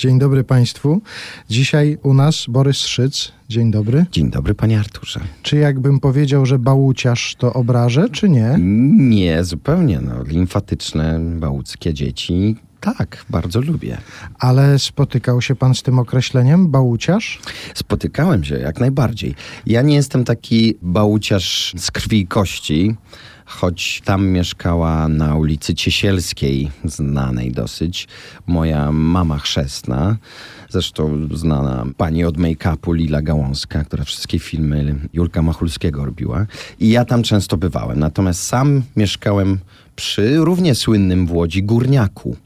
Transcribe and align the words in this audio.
Dzień 0.00 0.18
dobry 0.18 0.44
Państwu. 0.44 1.00
Dzisiaj 1.48 1.98
u 2.02 2.14
nas 2.14 2.46
Borys 2.48 2.76
Szyc. 2.76 3.32
Dzień 3.48 3.70
dobry. 3.70 4.06
Dzień 4.12 4.30
dobry, 4.30 4.54
panie 4.54 4.80
Arturze. 4.80 5.20
Czy 5.42 5.56
jakbym 5.56 6.00
powiedział, 6.00 6.46
że 6.46 6.58
bałuciarz 6.58 7.34
to 7.38 7.52
obrażę, 7.52 8.08
czy 8.08 8.28
nie? 8.28 8.56
Nie, 8.98 9.44
zupełnie. 9.44 10.00
No, 10.00 10.24
limfatyczne, 10.24 11.20
bałuckie 11.20 11.94
dzieci. 11.94 12.56
Tak, 12.80 13.24
bardzo 13.30 13.60
lubię. 13.60 13.98
Ale 14.38 14.78
spotykał 14.78 15.42
się 15.42 15.54
pan 15.54 15.74
z 15.74 15.82
tym 15.82 15.98
określeniem 15.98 16.68
bałuciarz? 16.68 17.40
Spotykałem 17.74 18.44
się 18.44 18.58
jak 18.58 18.80
najbardziej. 18.80 19.34
Ja 19.66 19.82
nie 19.82 19.94
jestem 19.94 20.24
taki 20.24 20.74
bałuciarz 20.82 21.74
z 21.78 21.90
krwi 21.90 22.20
i 22.20 22.26
kości, 22.26 22.96
choć 23.50 24.02
tam 24.04 24.26
mieszkała 24.26 25.08
na 25.08 25.36
ulicy 25.36 25.74
Ciesielskiej, 25.74 26.70
znanej 26.84 27.52
dosyć, 27.52 28.08
moja 28.46 28.92
mama 28.92 29.38
chrzestna. 29.38 30.16
Zresztą 30.68 31.28
znana 31.34 31.86
pani 31.96 32.24
od 32.24 32.38
make-upu 32.38 32.94
Lila 32.94 33.22
Gałązka, 33.22 33.84
która 33.84 34.04
wszystkie 34.04 34.38
filmy 34.38 34.94
Julka 35.12 35.42
Machulskiego 35.42 36.04
robiła. 36.04 36.46
I 36.80 36.88
ja 36.88 37.04
tam 37.04 37.22
często 37.22 37.56
bywałem. 37.56 37.98
Natomiast 37.98 38.42
sam 38.42 38.82
mieszkałem 38.96 39.58
przy 39.96 40.36
równie 40.36 40.74
słynnym 40.74 41.26
w 41.26 41.32
Łodzi 41.32 41.62
Górniaku, 41.62 42.36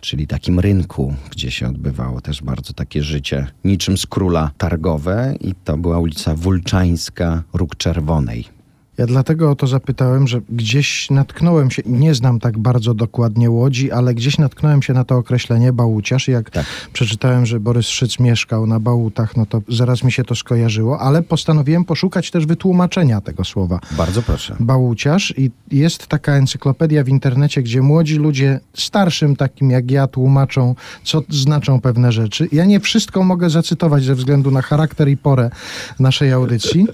czyli 0.00 0.26
takim 0.26 0.60
rynku, 0.60 1.14
gdzie 1.30 1.50
się 1.50 1.68
odbywało 1.68 2.20
też 2.20 2.42
bardzo 2.42 2.72
takie 2.72 3.02
życie, 3.02 3.46
niczym 3.64 3.98
z 3.98 4.06
króla 4.06 4.50
targowe. 4.58 5.34
I 5.40 5.54
to 5.64 5.76
była 5.76 5.98
ulica 5.98 6.34
Wulczańska, 6.34 7.42
Róg 7.52 7.76
Czerwonej. 7.76 8.57
Ja 8.98 9.06
dlatego 9.06 9.50
o 9.50 9.54
to 9.54 9.66
zapytałem, 9.66 10.28
że 10.28 10.40
gdzieś 10.50 11.10
natknąłem 11.10 11.70
się, 11.70 11.82
nie 11.86 12.14
znam 12.14 12.40
tak 12.40 12.58
bardzo 12.58 12.94
dokładnie 12.94 13.50
Łodzi, 13.50 13.92
ale 13.92 14.14
gdzieś 14.14 14.38
natknąłem 14.38 14.82
się 14.82 14.92
na 14.92 15.04
to 15.04 15.16
określenie 15.16 15.72
bałuciarz 15.72 16.28
jak 16.28 16.50
Tak. 16.50 16.66
przeczytałem, 16.92 17.46
że 17.46 17.60
Borys 17.60 17.86
Szyc 17.86 18.18
mieszkał 18.18 18.66
na 18.66 18.80
Bałutach, 18.80 19.36
no 19.36 19.46
to 19.46 19.62
zaraz 19.68 20.04
mi 20.04 20.12
się 20.12 20.24
to 20.24 20.34
skojarzyło, 20.34 21.00
ale 21.00 21.22
postanowiłem 21.22 21.84
poszukać 21.84 22.30
też 22.30 22.46
wytłumaczenia 22.46 23.20
tego 23.20 23.44
słowa. 23.44 23.80
Bardzo 23.90 24.22
proszę. 24.22 24.56
Bałuciarz 24.60 25.34
i 25.36 25.50
jest 25.70 26.06
taka 26.06 26.32
encyklopedia 26.32 27.04
w 27.04 27.08
internecie, 27.08 27.62
gdzie 27.62 27.82
młodzi 27.82 28.16
ludzie 28.16 28.60
starszym 28.74 29.36
takim 29.36 29.70
jak 29.70 29.90
ja 29.90 30.06
tłumaczą, 30.06 30.74
co 31.04 31.22
znaczą 31.28 31.80
pewne 31.80 32.12
rzeczy. 32.12 32.48
Ja 32.52 32.64
nie 32.64 32.80
wszystko 32.80 33.24
mogę 33.24 33.50
zacytować 33.50 34.04
ze 34.04 34.14
względu 34.14 34.50
na 34.50 34.62
charakter 34.62 35.08
i 35.08 35.16
porę 35.16 35.50
naszej 35.98 36.32
audycji. 36.32 36.86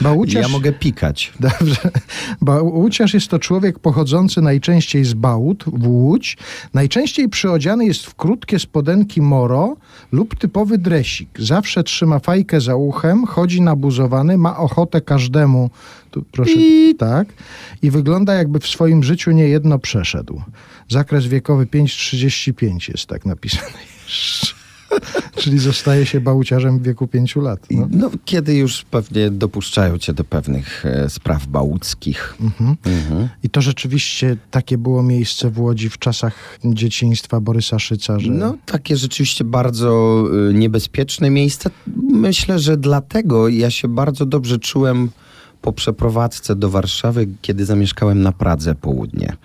Bałuciarz... 0.00 0.42
Ja 0.42 0.48
mogę 0.48 0.72
pikać. 0.72 1.32
Dobrze. 1.48 1.90
Bałuciarz 2.40 3.14
jest 3.14 3.28
to 3.28 3.38
człowiek 3.38 3.78
pochodzący 3.78 4.40
najczęściej 4.40 5.04
z 5.04 5.14
Bałut, 5.14 5.64
w 5.66 5.86
Łódź. 5.86 6.36
Najczęściej 6.74 7.28
przyodziany 7.28 7.86
jest 7.86 8.06
w 8.06 8.14
krótkie 8.14 8.58
spodenki 8.58 9.22
moro 9.22 9.76
lub 10.12 10.34
typowy 10.34 10.78
dresik. 10.78 11.28
Zawsze 11.38 11.84
trzyma 11.84 12.18
fajkę 12.18 12.60
za 12.60 12.76
uchem, 12.76 13.26
chodzi 13.26 13.60
nabuzowany, 13.60 14.38
ma 14.38 14.56
ochotę 14.56 15.00
każdemu. 15.00 15.70
Tu 16.10 16.24
proszę, 16.32 16.52
tak. 16.98 17.28
I 17.82 17.90
wygląda 17.90 18.34
jakby 18.34 18.60
w 18.60 18.66
swoim 18.66 19.02
życiu 19.02 19.30
niejedno 19.30 19.78
przeszedł. 19.78 20.42
Zakres 20.88 21.26
wiekowy 21.26 21.66
5-35 21.66 22.90
jest 22.92 23.06
tak 23.06 23.26
napisane 23.26 23.78
jeszcze. 24.06 24.56
Czyli 25.36 25.58
zostaje 25.58 26.06
się 26.06 26.20
bałuciarzem 26.20 26.78
w 26.78 26.82
wieku 26.82 27.06
5 27.06 27.36
lat. 27.36 27.66
No. 27.70 27.88
No, 27.90 28.10
kiedy 28.24 28.54
już 28.54 28.84
pewnie 28.84 29.30
dopuszczają 29.30 29.98
cię 29.98 30.12
do 30.12 30.24
pewnych 30.24 30.86
e, 30.86 31.10
spraw 31.10 31.46
bałuckich. 31.46 32.34
Mhm. 32.40 32.76
Mhm. 32.84 33.28
I 33.42 33.50
to 33.50 33.60
rzeczywiście 33.60 34.36
takie 34.50 34.78
było 34.78 35.02
miejsce 35.02 35.50
w 35.50 35.60
Łodzi 35.60 35.90
w 35.90 35.98
czasach 35.98 36.58
dzieciństwa 36.64 37.40
Borysa 37.40 37.78
Szyca, 37.78 38.18
że 38.18 38.30
No, 38.30 38.56
takie 38.66 38.96
rzeczywiście 38.96 39.44
bardzo 39.44 40.24
y, 40.50 40.54
niebezpieczne 40.54 41.30
miejsce. 41.30 41.70
Myślę, 42.10 42.58
że 42.58 42.76
dlatego 42.76 43.48
ja 43.48 43.70
się 43.70 43.88
bardzo 43.88 44.26
dobrze 44.26 44.58
czułem 44.58 45.08
po 45.62 45.72
przeprowadzce 45.72 46.56
do 46.56 46.70
Warszawy, 46.70 47.28
kiedy 47.42 47.64
zamieszkałem 47.64 48.22
na 48.22 48.32
Pradze 48.32 48.74
Południe. 48.74 49.36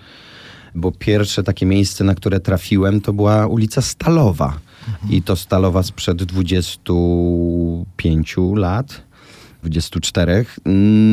Bo 0.74 0.92
pierwsze 0.92 1.42
takie 1.42 1.66
miejsce, 1.66 2.04
na 2.04 2.14
które 2.14 2.40
trafiłem, 2.40 3.00
to 3.00 3.12
była 3.12 3.46
ulica 3.46 3.82
Stalowa. 3.82 4.58
I 5.10 5.22
to 5.22 5.36
Stalowa 5.36 5.82
sprzed 5.82 6.24
25 6.24 8.36
lat. 8.54 9.02
24, 9.62 10.44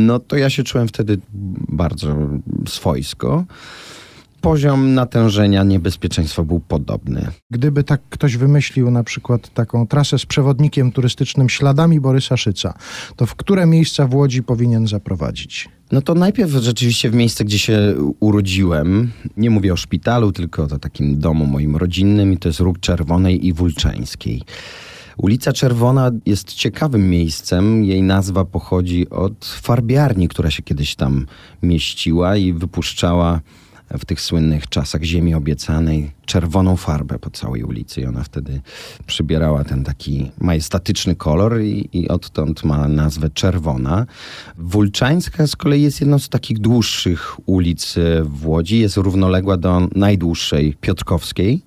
no 0.05 0.19
to 0.19 0.37
ja 0.37 0.49
się 0.49 0.63
czułem 0.63 0.87
wtedy 0.87 1.17
bardzo 1.69 2.15
swojsko. 2.67 3.45
Poziom 4.41 4.93
natężenia 4.93 5.63
niebezpieczeństwa 5.63 6.43
był 6.43 6.59
podobny. 6.59 7.27
gdyby 7.51 7.83
tak 7.83 8.01
ktoś 8.09 8.37
wymyślił 8.37 8.91
na 8.91 9.03
przykład 9.03 9.53
taką 9.53 9.87
trasę 9.87 10.19
z 10.19 10.25
przewodnikiem 10.25 10.91
turystycznym 10.91 11.49
śladami 11.49 11.99
Borysa 11.99 12.37
Szyca, 12.37 12.73
to 13.15 13.25
w 13.25 13.35
które 13.35 13.65
miejsca 13.65 14.07
w 14.07 14.13
Łodzi 14.13 14.43
powinien 14.43 14.87
zaprowadzić? 14.87 15.69
No 15.91 16.01
to 16.01 16.13
najpierw 16.13 16.51
rzeczywiście 16.51 17.09
w 17.09 17.15
miejsce, 17.15 17.45
gdzie 17.45 17.59
się 17.59 17.95
urodziłem. 18.19 19.11
Nie 19.37 19.49
mówię 19.49 19.73
o 19.73 19.77
szpitalu, 19.77 20.31
tylko 20.31 20.63
o 20.63 20.79
takim 20.79 21.19
domu 21.19 21.45
moim 21.45 21.75
rodzinnym 21.75 22.33
i 22.33 22.37
to 22.37 22.49
jest 22.49 22.59
Róg 22.59 22.79
Czerwonej 22.79 23.45
i 23.47 23.53
Wulczańskiej. 23.53 24.41
Ulica 25.17 25.53
Czerwona 25.53 26.11
jest 26.25 26.53
ciekawym 26.53 27.09
miejscem. 27.09 27.85
Jej 27.85 28.03
nazwa 28.03 28.45
pochodzi 28.45 29.09
od 29.09 29.45
farbiarni, 29.45 30.27
która 30.27 30.51
się 30.51 30.63
kiedyś 30.63 30.95
tam 30.95 31.25
mieściła 31.63 32.37
i 32.37 32.53
wypuszczała 32.53 33.41
w 33.99 34.05
tych 34.05 34.21
słynnych 34.21 34.69
czasach 34.69 35.03
ziemi 35.03 35.33
obiecanej 35.33 36.11
czerwoną 36.25 36.75
farbę 36.75 37.19
po 37.19 37.29
całej 37.29 37.63
ulicy 37.63 38.01
i 38.01 38.05
ona 38.05 38.23
wtedy 38.23 38.61
przybierała 39.05 39.63
ten 39.63 39.83
taki 39.83 40.31
majestatyczny 40.39 41.15
kolor 41.15 41.61
i, 41.61 41.89
i 41.93 42.07
odtąd 42.07 42.63
ma 42.63 42.87
nazwę 42.87 43.29
czerwona. 43.29 44.05
Wulczańska 44.57 45.47
z 45.47 45.55
kolei 45.55 45.81
jest 45.81 46.01
jedną 46.01 46.19
z 46.19 46.29
takich 46.29 46.59
dłuższych 46.59 47.37
ulic 47.45 47.97
e, 47.97 48.23
w 48.23 48.47
Łodzi. 48.47 48.79
Jest 48.79 48.97
równoległa 48.97 49.57
do 49.57 49.87
najdłuższej 49.95 50.75
Piotrkowskiej, 50.81 51.61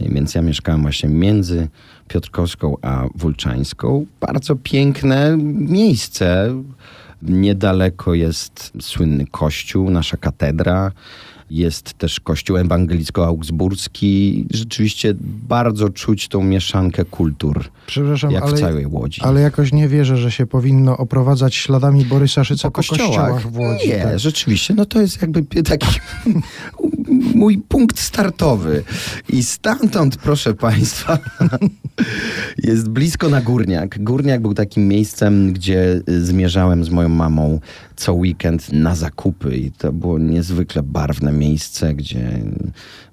E, 0.00 0.08
więc 0.08 0.34
ja 0.34 0.42
mieszkałem 0.42 0.82
właśnie 0.82 1.08
między 1.08 1.68
Piotrkowską 2.08 2.76
a 2.82 3.04
Wulczańską. 3.14 4.06
Bardzo 4.20 4.56
piękne 4.56 5.36
miejsce. 5.54 6.54
Niedaleko 7.22 8.14
jest 8.14 8.72
słynny 8.80 9.26
kościół, 9.26 9.90
nasza 9.90 10.16
katedra. 10.16 10.92
Jest 11.50 11.94
też 11.94 12.20
kościół 12.20 12.56
ewangelicko-augsburski. 12.56 14.44
Rzeczywiście 14.52 15.14
bardzo 15.48 15.88
czuć 15.88 16.28
tą 16.28 16.42
mieszankę 16.42 17.04
kultur, 17.04 17.64
Przepraszam, 17.86 18.30
jak 18.30 18.44
w 18.44 18.46
ale, 18.46 18.58
całej 18.58 18.86
Łodzi. 18.86 19.20
ale 19.22 19.40
jakoś 19.40 19.72
nie 19.72 19.88
wierzę, 19.88 20.16
że 20.16 20.30
się 20.30 20.46
powinno 20.46 20.96
oprowadzać 20.96 21.54
śladami 21.54 22.04
Borysa 22.04 22.44
Szyca 22.44 22.68
po, 22.68 22.72
kościołach 22.72 23.40
w 23.40 23.58
Łodzi. 23.58 23.88
Nie, 23.88 23.98
tak. 24.02 24.18
rzeczywiście, 24.18 24.74
no 24.74 24.86
to 24.86 25.00
jest 25.00 25.22
jakby 25.22 25.62
taki 25.62 25.86
mój 27.34 27.58
punkt 27.58 27.98
startowy. 27.98 28.84
I 29.28 29.42
stamtąd, 29.42 30.16
proszę 30.16 30.54
Państwa, 30.54 31.18
jest 32.68 32.88
blisko 32.88 33.28
na 33.28 33.40
Górniak. 33.40 34.04
Górniak 34.04 34.42
był 34.42 34.54
takim 34.54 34.88
miejscem, 34.88 35.52
gdzie 35.52 36.00
zmierzałem 36.06 36.84
z 36.84 36.90
moją 36.90 37.08
mamą 37.08 37.60
co 37.96 38.14
weekend 38.14 38.72
na 38.72 38.94
zakupy 38.94 39.56
i 39.56 39.70
to 39.70 39.92
było 39.92 40.18
niezwykle 40.18 40.82
barwne 40.82 41.32
miejsce, 41.32 41.94
gdzie 41.94 42.42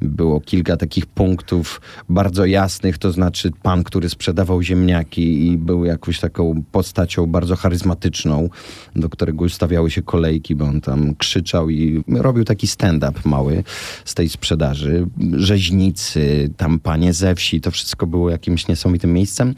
było 0.01 0.41
kilka 0.41 0.77
takich 0.77 1.05
punktów 1.05 1.81
bardzo 2.09 2.45
jasnych, 2.45 2.97
to 2.97 3.11
znaczy 3.11 3.51
pan, 3.63 3.83
który 3.83 4.09
sprzedawał 4.09 4.61
ziemniaki 4.61 5.47
i 5.47 5.57
był 5.57 5.85
jakąś 5.85 6.19
taką 6.19 6.63
postacią 6.71 7.27
bardzo 7.27 7.55
charyzmatyczną, 7.55 8.49
do 8.95 9.09
którego 9.09 9.45
ustawiały 9.45 9.91
się 9.91 10.01
kolejki, 10.01 10.55
bo 10.55 10.65
on 10.65 10.81
tam 10.81 11.15
krzyczał 11.15 11.69
i 11.69 12.03
robił 12.07 12.43
taki 12.43 12.67
stand-up 12.67 13.19
mały 13.25 13.63
z 14.05 14.13
tej 14.13 14.29
sprzedaży. 14.29 15.07
Rzeźnicy, 15.33 16.49
tam 16.57 16.79
panie 16.79 17.13
ze 17.13 17.35
wsi, 17.35 17.61
to 17.61 17.71
wszystko 17.71 18.07
było 18.07 18.29
jakimś 18.29 18.67
niesamowitym 18.67 19.13
miejscem. 19.13 19.55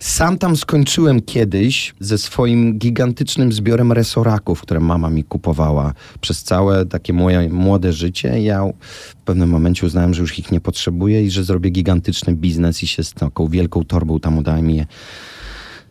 Sam 0.00 0.38
tam 0.38 0.56
skończyłem 0.56 1.22
kiedyś 1.22 1.94
ze 2.00 2.18
swoim 2.18 2.78
gigantycznym 2.78 3.52
zbiorem 3.52 3.92
resoraków, 3.92 4.60
które 4.60 4.80
mama 4.80 5.10
mi 5.10 5.24
kupowała 5.24 5.92
przez 6.20 6.42
całe 6.42 6.86
takie 6.86 7.12
moje 7.12 7.48
młode 7.48 7.92
życie. 7.92 8.42
Ja 8.42 8.64
w 8.80 9.16
pewnym 9.16 9.48
momencie 9.48 9.86
uznałem, 9.86 10.14
że 10.14 10.20
już 10.20 10.38
ich 10.38 10.52
nie 10.52 10.60
potrzebuję 10.60 11.24
i 11.24 11.30
że 11.30 11.44
zrobię 11.44 11.70
gigantyczny 11.70 12.34
biznes 12.34 12.82
i 12.82 12.86
się 12.86 13.04
z 13.04 13.12
taką 13.12 13.48
wielką 13.48 13.84
torbą 13.84 14.20
tam 14.20 14.38
udałem 14.38 14.70
je 14.70 14.86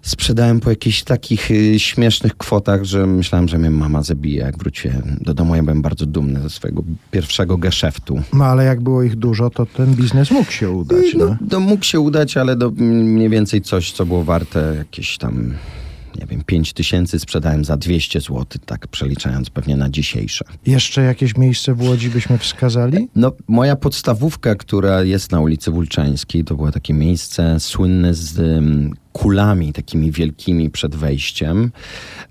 sprzedałem 0.03 0.59
po 0.59 0.69
jakichś 0.69 1.03
takich 1.03 1.51
y, 1.51 1.79
śmiesznych 1.79 2.38
kwotach, 2.38 2.83
że 2.83 3.07
myślałem, 3.07 3.47
że 3.47 3.57
mnie 3.57 3.69
mama 3.69 4.03
zabije, 4.03 4.39
jak 4.39 4.57
wróciłem 4.57 5.17
do 5.21 5.33
domu. 5.33 5.55
Ja 5.55 5.63
byłem 5.63 5.81
bardzo 5.81 6.05
dumny 6.05 6.41
ze 6.41 6.50
swojego 6.50 6.83
pierwszego 7.11 7.57
geszeftu. 7.57 8.21
No 8.33 8.45
ale 8.45 8.65
jak 8.65 8.81
było 8.81 9.03
ich 9.03 9.15
dużo, 9.15 9.50
to 9.50 9.65
ten 9.65 9.94
biznes 9.95 10.31
mógł 10.31 10.51
się 10.51 10.71
udać. 10.71 11.05
No, 11.17 11.25
No. 11.25 11.38
to 11.50 11.59
mógł 11.59 11.85
się 11.85 12.00
udać, 12.00 12.38
ale 12.38 12.55
do, 12.55 12.71
mniej 12.77 13.29
więcej 13.29 13.61
coś, 13.61 13.91
co 13.91 14.05
było 14.05 14.23
warte 14.23 14.75
jakieś 14.77 15.17
tam 15.17 15.53
nie 16.19 16.25
wiem, 16.25 16.44
5 16.45 16.73
tysięcy 16.73 17.19
sprzedałem 17.19 17.65
za 17.65 17.77
200 17.77 18.19
zł, 18.21 18.45
tak 18.65 18.88
przeliczając 18.88 19.50
pewnie 19.50 19.77
na 19.77 19.89
dzisiejsze. 19.89 20.45
Jeszcze 20.65 21.01
jakieś 21.01 21.38
miejsce 21.38 21.73
w 21.73 21.81
Łodzi 21.81 22.09
byśmy 22.09 22.38
wskazali? 22.38 23.07
No, 23.15 23.31
moja 23.47 23.75
podstawówka, 23.75 24.55
która 24.55 25.03
jest 25.03 25.31
na 25.31 25.39
ulicy 25.41 25.71
Wulczańskiej, 25.71 26.44
to 26.44 26.55
było 26.55 26.71
takie 26.71 26.94
miejsce 26.94 27.59
słynne 27.59 28.13
z 28.13 28.39
um, 28.39 28.94
kulami 29.13 29.74
takimi 29.74 30.12
wielkimi 30.12 30.69
przed 30.69 30.95
wejściem. 30.95 31.71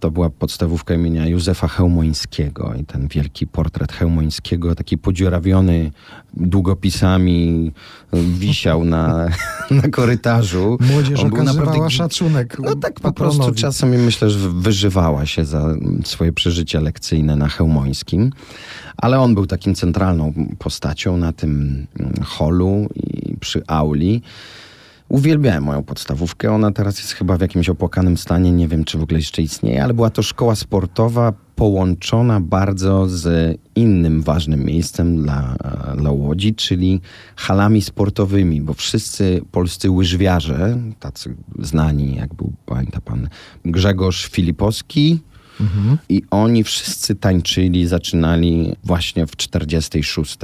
To 0.00 0.10
była 0.10 0.30
podstawówka 0.30 0.94
imienia 0.94 1.26
Józefa 1.26 1.68
Chełmońskiego 1.68 2.74
i 2.80 2.84
ten 2.84 3.08
wielki 3.08 3.46
portret 3.46 3.92
Chełmońskiego, 3.92 4.74
taki 4.74 4.98
podziurawiony 4.98 5.90
długopisami, 6.34 7.72
wisiał 8.12 8.84
na, 8.84 9.28
na 9.82 9.88
korytarzu. 9.88 10.78
Młodzież 10.80 11.20
On 11.20 11.44
naprawdę, 11.44 11.90
szacunek 11.90 12.56
No 12.58 12.76
tak 12.76 13.00
po 13.00 13.12
prostu 13.12 13.54
czasem 13.54 13.90
myślę, 13.90 14.30
że 14.30 14.38
wyżywała 14.38 15.26
się 15.26 15.44
za 15.44 15.74
swoje 16.04 16.32
przeżycia 16.32 16.80
lekcyjne 16.80 17.36
na 17.36 17.48
Chełmońskim. 17.48 18.30
Ale 18.96 19.20
on 19.20 19.34
był 19.34 19.46
takim 19.46 19.74
centralną 19.74 20.32
postacią 20.58 21.16
na 21.16 21.32
tym 21.32 21.86
holu 22.24 22.88
i 22.94 23.36
przy 23.36 23.62
auli. 23.66 24.22
Uwielbiałem 25.12 25.64
moją 25.64 25.82
podstawówkę. 25.82 26.52
Ona 26.52 26.72
teraz 26.72 26.98
jest 26.98 27.12
chyba 27.12 27.36
w 27.36 27.40
jakimś 27.40 27.68
opłakanym 27.68 28.16
stanie. 28.16 28.52
Nie 28.52 28.68
wiem, 28.68 28.84
czy 28.84 28.98
w 28.98 29.02
ogóle 29.02 29.18
jeszcze 29.18 29.42
istnieje, 29.42 29.84
ale 29.84 29.94
była 29.94 30.10
to 30.10 30.22
szkoła 30.22 30.54
sportowa 30.54 31.32
połączona 31.56 32.40
bardzo 32.40 33.08
z 33.08 33.58
innym 33.74 34.22
ważnym 34.22 34.64
miejscem 34.64 35.22
dla, 35.22 35.56
dla 35.96 36.10
Łodzi, 36.10 36.54
czyli 36.54 37.00
halami 37.36 37.82
sportowymi, 37.82 38.60
bo 38.60 38.74
wszyscy 38.74 39.40
polscy 39.50 39.90
łyżwiarze, 39.90 40.78
tacy 41.00 41.34
znani, 41.58 42.16
jak 42.16 42.34
był, 42.34 42.52
pamięta 42.66 43.00
pan, 43.00 43.28
Grzegorz 43.64 44.26
Filipowski, 44.26 45.20
Mhm. 45.60 45.98
I 46.08 46.22
oni 46.30 46.64
wszyscy 46.64 47.14
tańczyli, 47.14 47.86
zaczynali 47.86 48.76
właśnie 48.84 49.26
w 49.26 49.36
46 49.36 50.38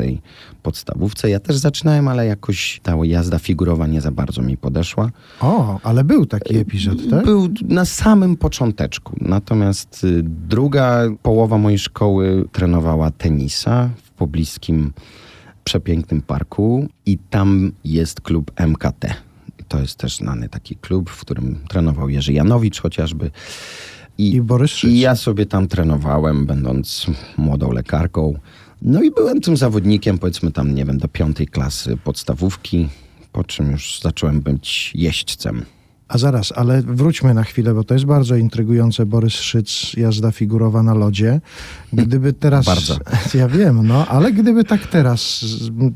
podstawówce. 0.62 1.30
Ja 1.30 1.40
też 1.40 1.56
zaczynałem, 1.56 2.08
ale 2.08 2.26
jakoś 2.26 2.80
ta 2.82 2.96
jazda 3.02 3.38
figurowa 3.38 3.86
nie 3.86 4.00
za 4.00 4.10
bardzo 4.10 4.42
mi 4.42 4.56
podeszła. 4.56 5.10
O, 5.40 5.80
ale 5.82 6.04
był 6.04 6.26
taki 6.26 6.56
epizod, 6.56 7.10
tak? 7.10 7.24
Był 7.24 7.48
na 7.68 7.84
samym 7.84 8.36
począteczku. 8.36 9.16
Natomiast 9.20 10.04
y, 10.04 10.22
druga 10.22 11.02
połowa 11.22 11.58
mojej 11.58 11.78
szkoły 11.78 12.44
trenowała 12.52 13.10
tenisa 13.10 13.90
w 14.04 14.10
pobliskim 14.10 14.92
przepięknym 15.64 16.22
parku 16.22 16.88
i 17.06 17.18
tam 17.18 17.72
jest 17.84 18.20
klub 18.20 18.52
MKT. 18.66 19.14
To 19.68 19.80
jest 19.80 19.96
też 19.96 20.16
znany 20.16 20.48
taki 20.48 20.76
klub, 20.76 21.10
w 21.10 21.20
którym 21.20 21.58
trenował 21.68 22.08
Jerzy 22.08 22.32
Janowicz 22.32 22.80
chociażby. 22.80 23.30
I, 24.18 24.34
I 24.34 24.42
Borys. 24.42 24.84
I 24.84 24.98
ja 24.98 25.16
sobie 25.16 25.46
tam 25.46 25.68
trenowałem, 25.68 26.46
będąc 26.46 27.06
młodą 27.36 27.72
lekarką. 27.72 28.38
No 28.82 29.02
i 29.02 29.10
byłem 29.10 29.40
tym 29.40 29.56
zawodnikiem, 29.56 30.18
powiedzmy 30.18 30.52
tam, 30.52 30.74
nie 30.74 30.84
wiem, 30.84 30.98
do 30.98 31.08
piątej 31.08 31.46
klasy 31.46 31.96
podstawówki, 31.96 32.88
po 33.32 33.44
czym 33.44 33.70
już 33.70 34.00
zacząłem 34.00 34.40
być 34.40 34.92
jeźdźcem. 34.94 35.64
A 36.08 36.18
zaraz, 36.18 36.52
ale 36.56 36.82
wróćmy 36.82 37.34
na 37.34 37.44
chwilę, 37.44 37.74
bo 37.74 37.84
to 37.84 37.94
jest 37.94 38.06
bardzo 38.06 38.36
intrygujące. 38.36 39.06
Borys 39.06 39.32
Szyc, 39.32 39.92
jazda 39.96 40.32
figurowa 40.32 40.82
na 40.82 40.94
lodzie. 40.94 41.40
Gdyby 41.92 42.32
teraz... 42.32 42.66
Bardzo. 42.66 42.98
Ja 43.34 43.48
wiem, 43.48 43.86
no, 43.86 44.06
ale 44.06 44.32
gdyby 44.32 44.64
tak 44.64 44.86
teraz... 44.86 45.44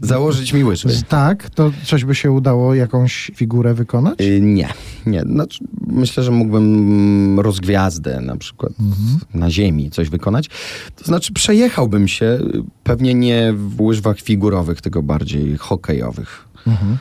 Założyć 0.01 0.53
mi 0.53 0.65
łyżwy. 0.65 0.91
Tak, 1.09 1.51
to 1.51 1.71
coś 1.85 2.05
by 2.05 2.15
się 2.15 2.31
udało, 2.31 2.75
jakąś 2.75 3.31
figurę 3.35 3.75
wykonać? 3.75 4.21
Yy, 4.21 4.41
nie, 4.41 4.69
nie. 5.07 5.21
Znaczy, 5.21 5.65
myślę, 5.87 6.23
że 6.23 6.31
mógłbym 6.31 7.41
rozgwiazdę 7.41 8.21
na 8.21 8.37
przykład 8.37 8.73
mhm. 8.81 9.21
na 9.35 9.51
ziemi 9.51 9.91
coś 9.91 10.09
wykonać. 10.09 10.51
To 10.97 11.05
znaczy 11.05 11.33
przejechałbym 11.33 12.09
się, 12.09 12.39
pewnie 12.85 13.15
nie 13.15 13.53
w 13.53 13.81
łyżwach 13.81 14.21
figurowych, 14.21 14.81
tylko 14.81 15.03
bardziej 15.03 15.57
hokejowych. 15.57 16.49
Mhm 16.67 16.99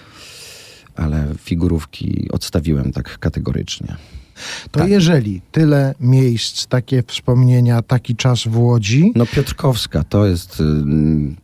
ale 0.95 1.27
figurówki 1.37 2.27
odstawiłem 2.31 2.91
tak 2.91 3.19
kategorycznie. 3.19 3.95
To 4.71 4.79
tak. 4.79 4.89
jeżeli 4.89 5.41
tyle 5.51 5.95
miejsc, 5.99 6.67
takie 6.67 7.03
wspomnienia, 7.07 7.81
taki 7.81 8.15
czas 8.15 8.43
w 8.43 8.57
Łodzi. 8.57 9.11
No 9.15 9.25
Piotrkowska 9.25 10.03
to 10.03 10.25
jest 10.25 10.59
y, 10.59 10.63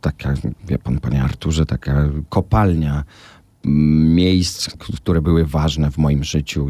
taka, 0.00 0.34
wie 0.68 0.78
pan, 0.78 1.00
panie 1.00 1.22
Arturze, 1.22 1.66
taka 1.66 2.08
kopalnia 2.28 3.04
miejsc, 3.64 4.70
które 4.96 5.22
były 5.22 5.44
ważne 5.44 5.90
w 5.90 5.98
moim 5.98 6.24
życiu. 6.24 6.68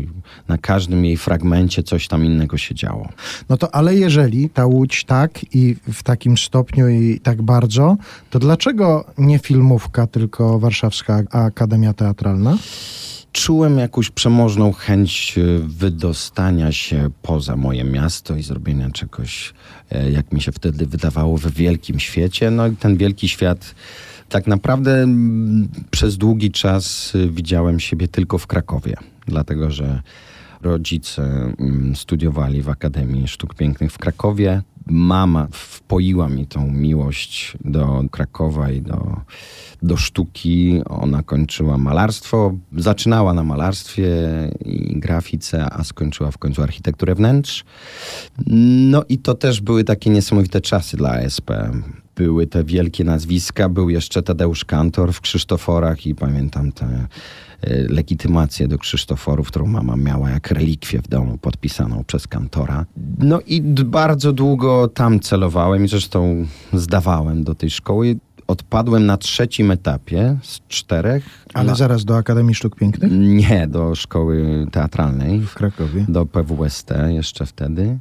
Na 0.49 0.59
każdym 0.59 1.05
jej 1.05 1.17
fragmencie 1.17 1.83
coś 1.83 2.09
tam 2.09 2.25
innego 2.25 2.59
się 2.59 2.75
działo. 2.75 3.09
No 3.49 3.57
to 3.57 3.75
ale 3.75 3.95
jeżeli 3.95 4.51
ta 4.51 4.67
Łódź 4.67 5.05
tak 5.05 5.55
i 5.55 5.77
w 5.93 6.03
takim 6.03 6.39
stopniu 6.39 6.89
i 6.89 7.21
tak 7.21 7.43
bardzo, 7.43 7.97
to 8.31 8.39
dlaczego 8.39 9.05
nie 9.19 9.39
filmówka, 9.39 10.07
tylko 10.07 10.59
Warszawska 10.59 11.23
Akademia 11.31 11.93
Teatralna? 11.93 12.59
Czułem 13.33 13.79
jakąś 13.79 14.11
przemożną 14.11 14.73
chęć 14.73 15.39
e, 15.39 15.59
wydostania 15.59 16.73
się 16.73 17.11
poza 17.23 17.57
moje 17.57 17.85
miasto 17.85 18.37
i 18.37 18.43
zrobienia 18.43 18.91
czegoś, 18.91 19.55
e, 19.91 20.11
jak 20.11 20.33
mi 20.33 20.41
się 20.41 20.53
wtedy 20.53 20.87
wydawało, 20.87 21.37
w 21.37 21.51
wielkim 21.51 22.01
świecie. 22.01 22.51
No 22.51 22.67
i 22.67 22.77
ten 22.77 22.97
wielki 22.97 23.29
świat 23.29 23.75
tak 24.29 24.47
naprawdę 24.47 25.03
mm, 25.03 25.69
przez 25.91 26.17
długi 26.17 26.51
czas 26.51 27.15
y, 27.15 27.31
widziałem 27.31 27.81
siebie 27.81 28.09
tylko 28.09 28.39
w 28.39 28.47
Krakowie, 28.47 28.97
dlatego 29.27 29.71
że 29.71 30.03
rodzice 30.63 31.23
mm, 31.59 31.97
studiowali 31.97 32.63
w 32.63 32.69
Akademii 32.69 33.29
Sztuk 33.29 33.55
Pięknych 33.55 33.93
w 33.93 33.99
Krakowie. 33.99 34.63
Mama 34.87 35.49
wpoiła 35.53 36.29
mi 36.29 36.47
tą 36.47 36.71
miłość 36.71 37.57
do 37.65 38.05
Krakowa 38.11 38.71
i 38.71 38.83
do, 38.83 39.21
do 39.83 39.97
sztuki. 39.97 40.83
Ona 40.87 41.23
kończyła 41.23 41.79
malarstwo, 41.79 42.55
zaczynała 42.77 43.35
na 43.35 43.45
malarstwie 43.45 44.11
i 44.65 45.01
grafice, 45.01 45.73
a 45.73 45.85
skończyła 45.85 46.31
w 46.31 46.39
końcu 46.39 46.63
architekturę 46.63 47.15
wnętrz. 47.15 47.65
No 48.91 49.05
i 49.09 49.19
to 49.19 49.35
też 49.35 49.61
były 49.61 49.85
takie 49.85 50.11
niesamowite 50.11 50.61
czasy 50.61 50.97
dla 50.97 51.11
ASP 51.11 51.51
były 52.19 52.47
te 52.47 52.65
wielkie 52.65 53.05
nazwiska. 53.05 53.69
Był 53.69 53.91
jeszcze 53.91 54.23
Tadeusz 54.23 54.65
Kantor 54.65 55.13
w 55.13 55.21
Krzysztoforach 55.21 56.07
i 56.07 56.15
pamiętam 56.15 56.73
tę 56.73 56.87
e, 56.87 57.09
legitymację 57.89 58.69
do 58.69 58.79
Krzysztoforów, 58.79 59.49
którą 59.49 59.67
mama 59.67 59.97
miała 59.97 60.31
jak 60.31 60.51
relikwię 60.51 61.03
w 61.03 61.09
domu 61.09 61.39
podpisaną 61.39 62.05
przez 62.05 62.27
Kantora. 62.27 62.87
No 63.19 63.41
i 63.47 63.63
bardzo 63.85 64.33
długo 64.33 64.89
tam 64.89 65.21
celowałem 65.21 65.85
i 65.85 65.89
zresztą 65.89 66.47
zdawałem 66.73 67.45
do 67.45 67.55
tej 67.55 67.71
szkoły. 67.71 68.17
Odpadłem 68.47 69.07
na 69.07 69.17
trzecim 69.17 69.71
etapie 69.71 70.37
z 70.43 70.61
czterech. 70.69 71.47
Ale 71.55 71.67
na... 71.67 71.75
zaraz 71.75 72.05
do 72.05 72.17
Akademii 72.17 72.55
Sztuk 72.55 72.77
Pięknych? 72.77 73.13
Nie, 73.13 73.67
do 73.67 73.95
szkoły 73.95 74.67
teatralnej. 74.73 75.41
W 75.41 75.55
Krakowie. 75.55 76.05
Do 76.09 76.27
PWST 76.27 76.91
jeszcze 77.09 77.47
wtedy 77.47 77.99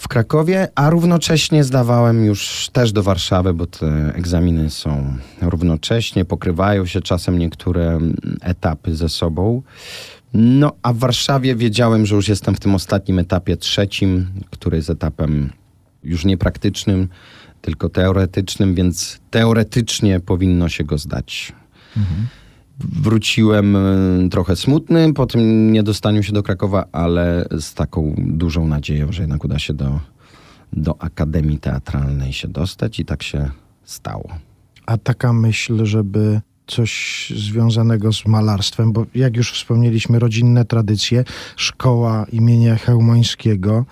w 0.00 0.08
Krakowie, 0.08 0.68
a 0.74 0.90
równocześnie 0.90 1.64
zdawałem 1.64 2.24
już 2.24 2.68
też 2.72 2.92
do 2.92 3.02
Warszawy, 3.02 3.54
bo 3.54 3.66
te 3.66 4.14
egzaminy 4.14 4.70
są 4.70 5.16
równocześnie, 5.40 6.24
pokrywają 6.24 6.86
się 6.86 7.00
czasem 7.00 7.38
niektóre 7.38 7.98
etapy 8.40 8.96
ze 8.96 9.08
sobą. 9.08 9.62
No, 10.34 10.72
a 10.82 10.92
w 10.92 10.98
Warszawie 10.98 11.56
wiedziałem, 11.56 12.06
że 12.06 12.14
już 12.14 12.28
jestem 12.28 12.54
w 12.54 12.60
tym 12.60 12.74
ostatnim 12.74 13.18
etapie 13.18 13.56
trzecim, 13.56 14.26
który 14.50 14.76
jest 14.76 14.90
etapem 14.90 15.50
już 16.04 16.24
nie 16.24 16.36
praktycznym, 16.36 17.08
tylko 17.62 17.88
teoretycznym, 17.88 18.74
więc 18.74 19.20
teoretycznie 19.30 20.20
powinno 20.20 20.68
się 20.68 20.84
go 20.84 20.98
zdać. 20.98 21.52
Mhm. 21.96 22.26
Wróciłem 22.80 23.76
y, 23.76 24.28
trochę 24.30 24.56
smutny 24.56 25.14
po 25.14 25.26
tym 25.26 25.72
niedostaniu 25.72 26.22
się 26.22 26.32
do 26.32 26.42
Krakowa, 26.42 26.84
ale 26.92 27.44
z 27.58 27.74
taką 27.74 28.14
dużą 28.18 28.68
nadzieją, 28.68 29.12
że 29.12 29.22
jednak 29.22 29.44
uda 29.44 29.58
się 29.58 29.74
do, 29.74 30.00
do 30.72 31.02
Akademii 31.02 31.58
Teatralnej 31.58 32.32
się 32.32 32.48
dostać 32.48 33.00
i 33.00 33.04
tak 33.04 33.22
się 33.22 33.50
stało. 33.84 34.28
A 34.86 34.98
taka 34.98 35.32
myśl, 35.32 35.84
żeby 35.84 36.40
coś 36.70 37.32
związanego 37.36 38.12
z 38.12 38.26
malarstwem, 38.26 38.92
bo 38.92 39.06
jak 39.14 39.36
już 39.36 39.52
wspomnieliśmy, 39.52 40.18
rodzinne 40.18 40.64
tradycje, 40.64 41.24
szkoła 41.56 42.26
imienia 42.32 42.76
Chełmońskiego. 42.76 43.84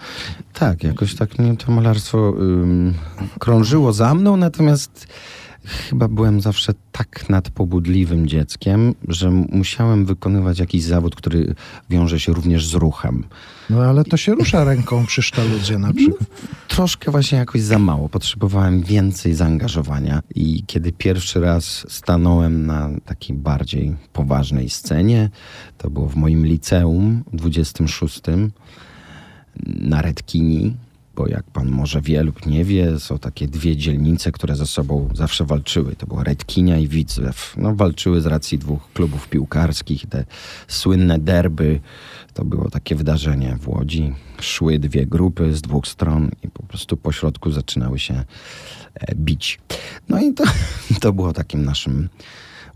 Tak, 0.52 0.85
jakoś 0.85 1.14
tak 1.14 1.38
mnie 1.38 1.57
to 1.57 1.73
malarstwo 1.73 2.35
ym, 2.40 2.95
krążyło 3.38 3.92
za 3.92 4.14
mną, 4.14 4.37
natomiast 4.37 5.07
Chyba 5.69 6.09
byłem 6.09 6.41
zawsze 6.41 6.73
tak 6.93 7.29
nadpobudliwym 7.29 8.29
dzieckiem, 8.29 8.95
że 9.09 9.31
musiałem 9.31 10.07
wykonywać 10.07 10.59
jakiś 10.59 10.83
zawód, 10.83 11.17
który 11.17 11.55
wiąże 11.91 12.21
się 12.21 12.33
również 12.33 12.67
z 12.67 12.75
ruchem. 12.75 13.25
No 13.71 13.81
ale 13.81 14.05
to 14.05 14.17
się 14.17 14.35
rusza 14.35 14.65
ręką 14.65 15.07
przy 15.07 15.23
sztaludzie 15.23 15.79
na 15.79 15.93
przykład. 15.93 16.21
No, 16.21 16.37
troszkę 16.69 17.11
właśnie 17.11 17.39
jakoś 17.39 17.63
za 17.63 17.79
mało. 17.79 18.09
Potrzebowałem 18.09 18.83
więcej 18.83 19.35
zaangażowania 19.35 20.23
i 20.35 20.63
kiedy 20.67 20.93
pierwszy 20.93 21.41
raz 21.41 21.87
stanąłem 21.89 22.67
na 22.67 22.91
takiej 23.05 23.37
bardziej 23.37 23.97
poważnej 24.13 24.69
scenie, 24.69 25.31
to 25.79 25.91
było 25.91 26.09
w 26.09 26.17
moim 26.17 26.47
liceum 26.47 27.25
26, 27.33 28.23
na 29.67 30.03
Redkini, 30.03 30.77
bo 31.19 31.29
jak 31.29 31.51
pan 31.51 31.69
może 31.69 32.01
wie 32.01 32.23
lub 32.23 32.47
nie 32.47 32.65
wie, 32.65 32.99
są 32.99 33.19
takie 33.19 33.49
dwie 33.49 33.77
dzielnice, 33.77 34.33
które 34.33 34.57
ze 34.57 34.67
sobą 34.67 35.09
zawsze 35.15 35.45
walczyły. 35.45 35.97
To 35.97 36.07
była 36.07 36.25
Redkinia 36.25 36.79
i 36.79 36.89
Widzew. 36.89 37.55
No, 37.57 37.75
walczyły 37.75 38.21
z 38.21 38.27
racji 38.27 38.59
dwóch 38.59 38.93
klubów 38.93 39.29
piłkarskich. 39.29 40.07
Te 40.07 40.25
słynne 40.69 41.19
derby 41.19 41.81
to 42.35 42.45
było 42.45 42.71
takie 42.71 42.95
wydarzenie 42.95 43.57
w 43.61 43.69
Łodzi. 43.69 44.15
Szły 44.41 44.79
dwie 44.79 45.07
grupy 45.07 45.53
z 45.53 45.63
dwóch 45.63 45.87
stron 45.87 46.31
i 46.43 46.49
po 46.49 46.63
prostu 46.63 46.97
po 46.97 47.13
środku 47.13 47.51
zaczynały 47.51 47.99
się 47.99 48.15
e, 48.95 49.15
bić. 49.15 49.61
No 50.09 50.21
i 50.21 50.35
to, 50.35 50.45
to 51.01 51.13
było 51.13 51.33
takim 51.33 51.65
naszym 51.65 52.09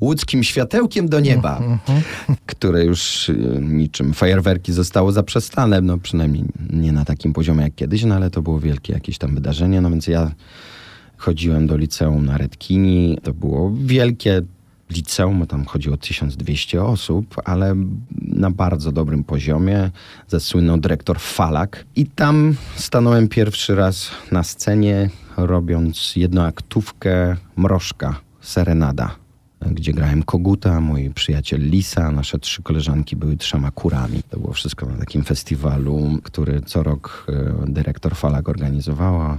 łódzkim 0.02 0.42
światełkiem 0.42 1.08
do 1.08 1.20
nieba, 1.20 1.60
które 2.46 2.84
już 2.84 3.28
y, 3.28 3.58
niczym 3.60 4.14
fajerwerki 4.14 4.72
zostało 4.72 5.12
zaprzestane, 5.12 5.80
no 5.80 5.98
przynajmniej 5.98 6.44
nie 6.70 6.92
na 6.92 7.04
takim 7.04 7.32
poziomie 7.32 7.62
jak 7.62 7.74
kiedyś, 7.74 8.04
no 8.04 8.14
ale 8.14 8.30
to 8.30 8.42
było 8.42 8.60
wielkie 8.60 8.92
jakieś 8.92 9.18
tam 9.18 9.34
wydarzenie, 9.34 9.80
no 9.80 9.90
więc 9.90 10.06
ja 10.06 10.30
chodziłem 11.16 11.66
do 11.66 11.76
liceum 11.76 12.26
na 12.26 12.38
Redkini, 12.38 13.18
to 13.22 13.34
było 13.34 13.72
wielkie 13.84 14.42
liceum, 14.90 15.38
bo 15.38 15.46
tam 15.46 15.64
chodziło 15.64 15.96
1200 15.96 16.84
osób, 16.84 17.34
ale 17.44 17.74
na 18.20 18.50
bardzo 18.50 18.92
dobrym 18.92 19.24
poziomie, 19.24 19.90
ze 20.28 20.40
słynną 20.40 20.80
dyrektor 20.80 21.20
Falak. 21.20 21.84
I 21.96 22.06
tam 22.06 22.54
stanąłem 22.76 23.28
pierwszy 23.28 23.74
raz 23.74 24.10
na 24.32 24.42
scenie, 24.42 25.10
robiąc 25.36 26.16
jednoaktówkę 26.16 27.36
Mrożka, 27.56 28.20
Serenada 28.40 29.21
gdzie 29.70 29.92
grałem 29.92 30.22
Koguta, 30.22 30.80
mój 30.80 31.10
przyjaciel 31.10 31.60
Lisa, 31.60 32.10
nasze 32.10 32.38
trzy 32.38 32.62
koleżanki 32.62 33.16
były 33.16 33.36
trzema 33.36 33.70
kurami. 33.70 34.22
To 34.30 34.38
było 34.38 34.52
wszystko 34.52 34.86
na 34.86 34.96
takim 34.96 35.24
festiwalu, 35.24 36.18
który 36.22 36.60
co 36.60 36.82
rok 36.82 37.26
e, 37.28 37.72
dyrektor 37.72 38.16
Falak 38.16 38.48
organizowała. 38.48 39.38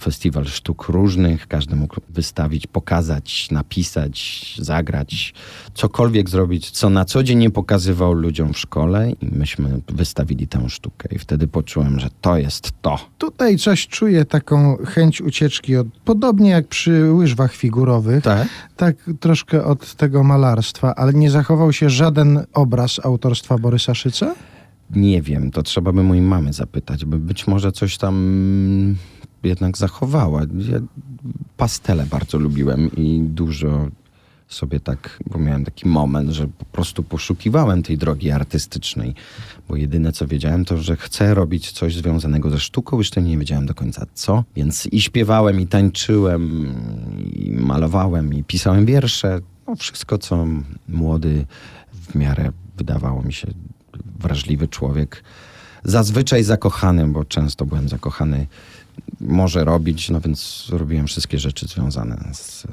Festiwal 0.00 0.44
sztuk 0.44 0.88
różnych, 0.88 1.46
każdy 1.46 1.76
mógł 1.76 1.96
wystawić, 2.08 2.66
pokazać, 2.66 3.50
napisać, 3.50 4.54
zagrać, 4.58 5.34
cokolwiek 5.74 6.30
zrobić, 6.30 6.70
co 6.70 6.90
na 6.90 7.04
co 7.04 7.22
dzień 7.22 7.38
nie 7.38 7.50
pokazywał 7.50 8.12
ludziom 8.12 8.52
w 8.52 8.58
szkole 8.58 9.10
i 9.10 9.26
myśmy 9.32 9.80
wystawili 9.88 10.46
tę 10.46 10.70
sztukę 10.70 11.08
i 11.14 11.18
wtedy 11.18 11.48
poczułem, 11.48 12.00
że 12.00 12.08
to 12.20 12.36
jest 12.36 12.72
to. 12.82 12.98
Tutaj 13.18 13.56
coś 13.56 13.86
czuję, 13.88 14.24
taką 14.24 14.76
chęć 14.76 15.20
ucieczki, 15.20 15.76
od, 15.76 15.86
podobnie 16.04 16.50
jak 16.50 16.68
przy 16.68 17.12
łyżwach 17.12 17.54
figurowych, 17.54 18.24
Tak? 18.24 18.48
tak 18.76 18.96
troszkę 19.20 19.64
od 19.64 19.94
tego 19.94 20.22
malarstwa, 20.24 20.94
ale 20.94 21.12
nie 21.12 21.30
zachował 21.30 21.72
się 21.72 21.90
żaden 21.90 22.44
obraz 22.52 23.00
autorstwa 23.04 23.58
Borysa 23.58 23.94
Szyca? 23.94 24.34
Nie 24.94 25.22
wiem, 25.22 25.50
to 25.50 25.62
trzeba 25.62 25.92
by 25.92 26.02
mojej 26.02 26.22
mamy 26.22 26.52
zapytać, 26.52 27.04
by 27.04 27.18
być 27.18 27.46
może 27.46 27.72
coś 27.72 27.98
tam 27.98 28.96
jednak 29.48 29.78
zachowała. 29.78 30.40
Ja 30.40 30.80
pastele 31.56 32.06
bardzo 32.06 32.38
lubiłem 32.38 32.90
i 32.96 33.20
dużo 33.22 33.88
sobie 34.48 34.80
tak, 34.80 35.18
bo 35.26 35.38
miałem 35.38 35.64
taki 35.64 35.88
moment, 35.88 36.30
że 36.30 36.46
po 36.46 36.64
prostu 36.64 37.02
poszukiwałem 37.02 37.82
tej 37.82 37.98
drogi 37.98 38.30
artystycznej, 38.30 39.14
bo 39.68 39.76
jedyne 39.76 40.12
co 40.12 40.26
wiedziałem 40.26 40.64
to, 40.64 40.76
że 40.76 40.96
chcę 40.96 41.34
robić 41.34 41.72
coś 41.72 41.94
związanego 41.94 42.50
ze 42.50 42.60
sztuką, 42.60 42.98
jeszcze 42.98 43.22
nie 43.22 43.38
wiedziałem 43.38 43.66
do 43.66 43.74
końca 43.74 44.06
co, 44.14 44.44
więc 44.56 44.86
i 44.86 45.00
śpiewałem, 45.00 45.60
i 45.60 45.66
tańczyłem, 45.66 46.74
i 47.32 47.50
malowałem, 47.50 48.34
i 48.34 48.44
pisałem 48.44 48.86
wiersze, 48.86 49.40
no 49.68 49.76
wszystko 49.76 50.18
co 50.18 50.46
młody 50.88 51.46
w 51.92 52.14
miarę 52.14 52.52
wydawało 52.76 53.22
mi 53.22 53.32
się 53.32 53.48
wrażliwy 54.20 54.68
człowiek, 54.68 55.24
zazwyczaj 55.84 56.44
zakochany, 56.44 57.08
bo 57.08 57.24
często 57.24 57.66
byłem 57.66 57.88
zakochany, 57.88 58.46
może 59.20 59.64
robić, 59.64 60.10
no 60.10 60.20
więc 60.20 60.68
robiłem 60.72 61.06
wszystkie 61.06 61.38
rzeczy 61.38 61.66
związane 61.66 62.18
z, 62.32 62.66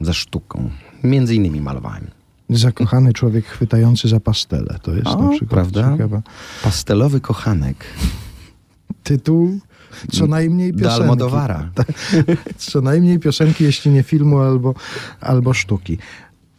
ze 0.00 0.14
sztuką. 0.14 0.70
Między 1.04 1.34
innymi 1.34 1.60
malowałem. 1.60 2.10
Zakochany 2.50 3.12
człowiek 3.12 3.46
chwytający 3.46 4.08
za 4.08 4.20
pastele. 4.20 4.78
To 4.82 4.94
jest 4.94 5.06
O, 5.06 5.22
na 5.22 5.30
przykład 5.30 5.50
prawda? 5.50 5.92
ciekawa. 5.92 6.22
Pastelowy 6.62 7.20
kochanek 7.20 7.84
Tytuł 9.02 9.60
co 10.12 10.26
najmniej 10.26 10.72
do 10.72 10.78
piosenki. 10.78 11.02
Almodowara. 11.02 11.70
Co 12.56 12.80
najmniej 12.80 13.18
piosenki, 13.18 13.64
jeśli 13.64 13.90
nie 13.90 14.02
filmu 14.02 14.38
albo, 14.38 14.74
albo 15.20 15.54
sztuki. 15.54 15.98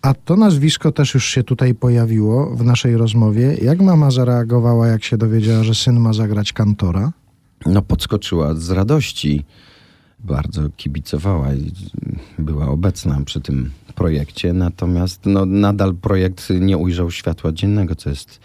A 0.01 0.13
to 0.13 0.36
nazwisko 0.36 0.92
też 0.92 1.13
już 1.13 1.25
się 1.25 1.44
tutaj 1.44 1.75
pojawiło 1.75 2.56
w 2.56 2.63
naszej 2.63 2.98
rozmowie. 2.98 3.58
Jak 3.62 3.82
mama 3.82 4.12
zareagowała, 4.12 4.88
jak 4.88 5.04
się 5.04 5.18
dowiedziała, 5.18 5.63
że 5.63 5.75
syn 5.75 6.00
ma 6.00 6.13
zagrać 6.13 6.54
kantora? 6.54 7.12
No 7.68 7.82
podskoczyła 7.82 8.56
z 8.56 8.70
radości. 8.70 9.46
Bardzo 10.20 10.70
kibicowała 10.78 11.54
i 11.54 11.72
była 12.40 12.68
obecna 12.68 13.22
przy 13.26 13.42
tym 13.42 13.72
projekcie. 13.96 14.54
Natomiast 14.54 15.26
no, 15.26 15.46
nadal 15.46 15.96
projekt 15.96 16.50
nie 16.50 16.78
ujrzał 16.78 17.12
światła 17.12 17.52
dziennego, 17.52 17.96
co 17.96 18.10
jest 18.10 18.40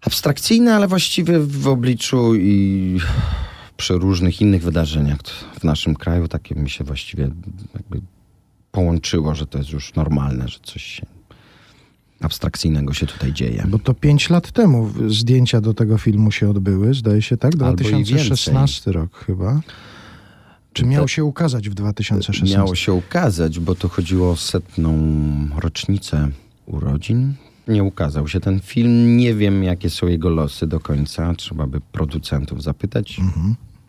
abstrakcyjne, 0.00 0.74
ale 0.74 0.88
właściwie 0.88 1.38
w 1.38 1.68
obliczu 1.68 2.34
i 2.34 2.98
przy 3.76 3.94
różnych 3.94 4.40
innych 4.40 4.62
wydarzeniach 4.62 5.18
w 5.60 5.64
naszym 5.64 5.94
kraju 5.94 6.28
takie 6.28 6.54
mi 6.54 6.70
się 6.70 6.84
właściwie 6.84 7.30
jakby 7.74 8.00
połączyło, 8.72 9.34
że 9.34 9.46
to 9.46 9.58
jest 9.58 9.70
już 9.70 9.94
normalne, 9.94 10.48
że 10.48 10.58
coś 10.62 10.82
się 10.82 11.06
abstrakcyjnego 12.20 12.92
się 12.92 13.06
tutaj 13.06 13.32
dzieje. 13.32 13.64
Bo 13.68 13.78
to 13.78 13.94
pięć 13.94 14.30
lat 14.30 14.52
temu 14.52 14.90
zdjęcia 15.06 15.60
do 15.60 15.74
tego 15.74 15.98
filmu 15.98 16.30
się 16.30 16.50
odbyły, 16.50 16.94
zdaje 16.94 17.22
się 17.22 17.36
tak? 17.36 17.52
Albo 17.52 17.70
i 17.70 18.04
2016 18.04 18.92
rok 18.92 19.24
chyba. 19.26 19.60
Czy 20.72 20.86
miał 20.86 21.08
się 21.08 21.24
ukazać 21.24 21.68
w 21.68 21.74
2016? 21.74 22.56
Miało 22.56 22.74
się 22.74 22.92
ukazać, 22.92 23.58
bo 23.58 23.74
to 23.74 23.88
chodziło 23.88 24.30
o 24.30 24.36
setną 24.36 24.98
rocznicę 25.56 26.28
urodzin. 26.66 27.34
Nie 27.68 27.84
ukazał 27.84 28.28
się 28.28 28.40
ten 28.40 28.60
film. 28.60 29.16
Nie 29.16 29.34
wiem, 29.34 29.64
jakie 29.64 29.90
są 29.90 30.06
jego 30.06 30.28
losy 30.28 30.66
do 30.66 30.80
końca. 30.80 31.34
Trzeba 31.34 31.66
by 31.66 31.80
producentów 31.80 32.62
zapytać. 32.62 33.20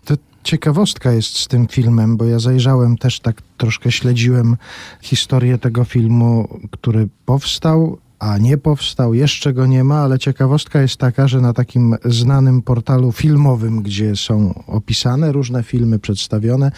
To 0.05 0.15
ciekawostka 0.43 1.11
jest 1.11 1.37
z 1.37 1.47
tym 1.47 1.67
filmem, 1.67 2.17
bo 2.17 2.25
ja 2.25 2.39
zajrzałem 2.39 2.97
też 2.97 3.19
tak 3.19 3.41
troszkę 3.57 3.91
śledziłem 3.91 4.57
historię 5.01 5.57
tego 5.57 5.83
filmu, 5.83 6.59
który 6.71 7.07
powstał, 7.25 7.97
a 8.25 8.37
nie 8.37 8.57
powstał, 8.57 9.13
jeszcze 9.13 9.53
go 9.53 9.65
nie 9.65 9.83
ma, 9.83 9.99
ale 9.99 10.19
ciekawostka 10.19 10.81
jest 10.81 10.97
taka, 10.97 11.27
że 11.27 11.41
na 11.41 11.53
takim 11.53 11.95
znanym 12.05 12.61
portalu 12.61 13.11
filmowym, 13.11 13.83
gdzie 13.83 14.15
są 14.15 14.63
opisane 14.67 15.31
różne 15.31 15.63
filmy 15.63 15.99
przedstawione, 15.99 16.71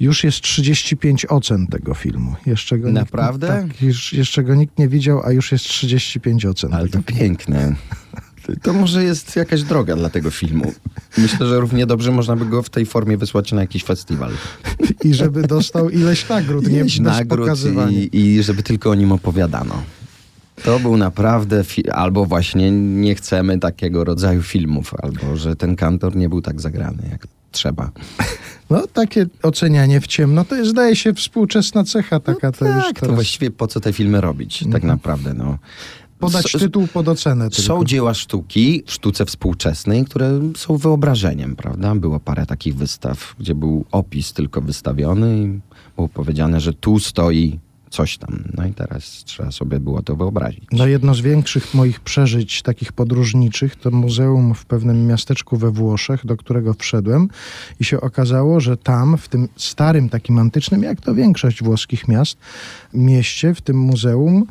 już 0.00 0.24
jest 0.24 0.40
35 0.40 1.26
ocen 1.26 1.66
tego 1.66 1.94
filmu. 1.94 2.34
Jeszcze 2.46 2.78
go 2.78 2.92
Naprawdę? 2.92 3.62
Nikt, 3.62 3.76
tak, 3.76 3.82
już, 3.82 4.12
jeszcze 4.12 4.42
go 4.42 4.54
nikt 4.54 4.78
nie 4.78 4.88
widział, 4.88 5.22
a 5.24 5.32
już 5.32 5.52
jest 5.52 5.64
35 5.64 6.46
ocen. 6.46 6.74
Ale 6.74 6.88
to 6.88 7.02
piękne. 7.02 7.74
To 8.62 8.72
może 8.72 9.04
jest 9.04 9.36
jakaś 9.36 9.62
droga 9.62 9.96
dla 9.96 10.10
tego 10.10 10.30
filmu. 10.30 10.72
Myślę, 11.18 11.46
że 11.46 11.60
równie 11.60 11.86
dobrze 11.86 12.12
można 12.12 12.36
by 12.36 12.46
go 12.46 12.62
w 12.62 12.70
tej 12.70 12.86
formie 12.86 13.16
wysłać 13.16 13.52
na 13.52 13.60
jakiś 13.60 13.84
festiwal. 13.84 14.30
I 15.04 15.14
żeby 15.14 15.42
dostał 15.42 15.90
ileś 15.90 16.28
nagród, 16.28 16.68
nie 16.68 16.78
Ileś 16.78 17.00
nagród 17.00 17.50
i, 17.90 18.18
i 18.18 18.42
żeby 18.42 18.62
tylko 18.62 18.90
o 18.90 18.94
nim 18.94 19.12
opowiadano. 19.12 19.82
To 20.64 20.80
był 20.80 20.96
naprawdę, 20.96 21.64
albo 21.92 22.24
właśnie 22.26 22.70
nie 22.70 23.14
chcemy 23.14 23.58
takiego 23.58 24.04
rodzaju 24.04 24.42
filmów, 24.42 24.94
albo 25.02 25.36
że 25.36 25.56
ten 25.56 25.76
kantor 25.76 26.16
nie 26.16 26.28
był 26.28 26.40
tak 26.42 26.60
zagrany 26.60 27.02
jak 27.10 27.26
trzeba. 27.52 27.90
No 28.70 28.86
takie 28.86 29.26
ocenianie 29.42 30.00
w 30.00 30.06
ciemno 30.06 30.44
to 30.44 30.54
jest, 30.56 30.70
zdaje 30.70 30.96
się, 30.96 31.14
współczesna 31.14 31.84
cecha 31.84 32.20
taka 32.20 32.52
to 32.52 32.64
już 32.66 32.84
tak, 32.84 32.94
to 32.94 33.00
teraz. 33.00 33.14
właściwie 33.14 33.50
po 33.50 33.66
co 33.66 33.80
te 33.80 33.92
filmy 33.92 34.20
robić, 34.20 34.64
tak 34.72 34.82
naprawdę. 34.82 35.34
No. 35.34 35.58
Podać 36.18 36.54
S- 36.54 36.60
tytuł 36.60 36.86
pod 36.86 37.08
ocenę 37.08 37.50
tylko. 37.50 37.62
Są 37.62 37.84
dzieła 37.84 38.14
sztuki 38.14 38.82
w 38.86 38.92
sztuce 38.92 39.24
współczesnej, 39.26 40.04
które 40.04 40.40
są 40.56 40.76
wyobrażeniem, 40.76 41.56
prawda? 41.56 41.94
Było 41.94 42.20
parę 42.20 42.46
takich 42.46 42.76
wystaw, 42.76 43.34
gdzie 43.40 43.54
był 43.54 43.84
opis 43.92 44.32
tylko 44.32 44.60
wystawiony 44.60 45.38
i 45.42 45.60
było 45.96 46.08
powiedziane, 46.08 46.60
że 46.60 46.72
tu 46.72 46.98
stoi 46.98 47.58
coś 47.90 48.18
tam. 48.18 48.44
No 48.54 48.66
i 48.66 48.72
teraz 48.72 49.24
trzeba 49.24 49.50
sobie 49.50 49.80
było 49.80 50.02
to 50.02 50.16
wyobrazić. 50.16 50.64
No 50.72 50.86
jedno 50.86 51.14
z 51.14 51.20
większych 51.20 51.74
moich 51.74 52.00
przeżyć 52.00 52.62
takich 52.62 52.92
podróżniczych 52.92 53.76
to 53.76 53.90
muzeum 53.90 54.54
w 54.54 54.66
pewnym 54.66 55.06
miasteczku 55.06 55.56
we 55.56 55.70
Włoszech, 55.70 56.26
do 56.26 56.36
którego 56.36 56.74
wszedłem 56.74 57.28
i 57.80 57.84
się 57.84 58.00
okazało, 58.00 58.60
że 58.60 58.76
tam 58.76 59.18
w 59.18 59.28
tym 59.28 59.48
starym 59.56 60.08
takim 60.08 60.38
antycznym, 60.38 60.82
jak 60.82 61.00
to 61.00 61.14
większość 61.14 61.62
włoskich 61.62 62.08
miast, 62.08 62.38
mieście, 62.94 63.54
w 63.54 63.60
tym 63.60 63.78
muzeum 63.78 64.46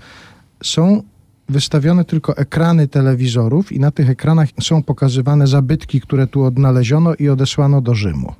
są 0.63 1.03
wystawione 1.49 2.05
tylko 2.05 2.37
ekrany 2.37 2.87
telewizorów 2.87 3.71
i 3.71 3.79
na 3.79 3.91
tych 3.91 4.09
ekranach 4.09 4.49
są 4.61 4.83
pokazywane 4.83 5.47
zabytki, 5.47 6.01
które 6.01 6.27
tu 6.27 6.43
odnaleziono 6.43 7.15
i 7.15 7.29
odesłano 7.29 7.81
do 7.81 7.95
Rzymu. 7.95 8.33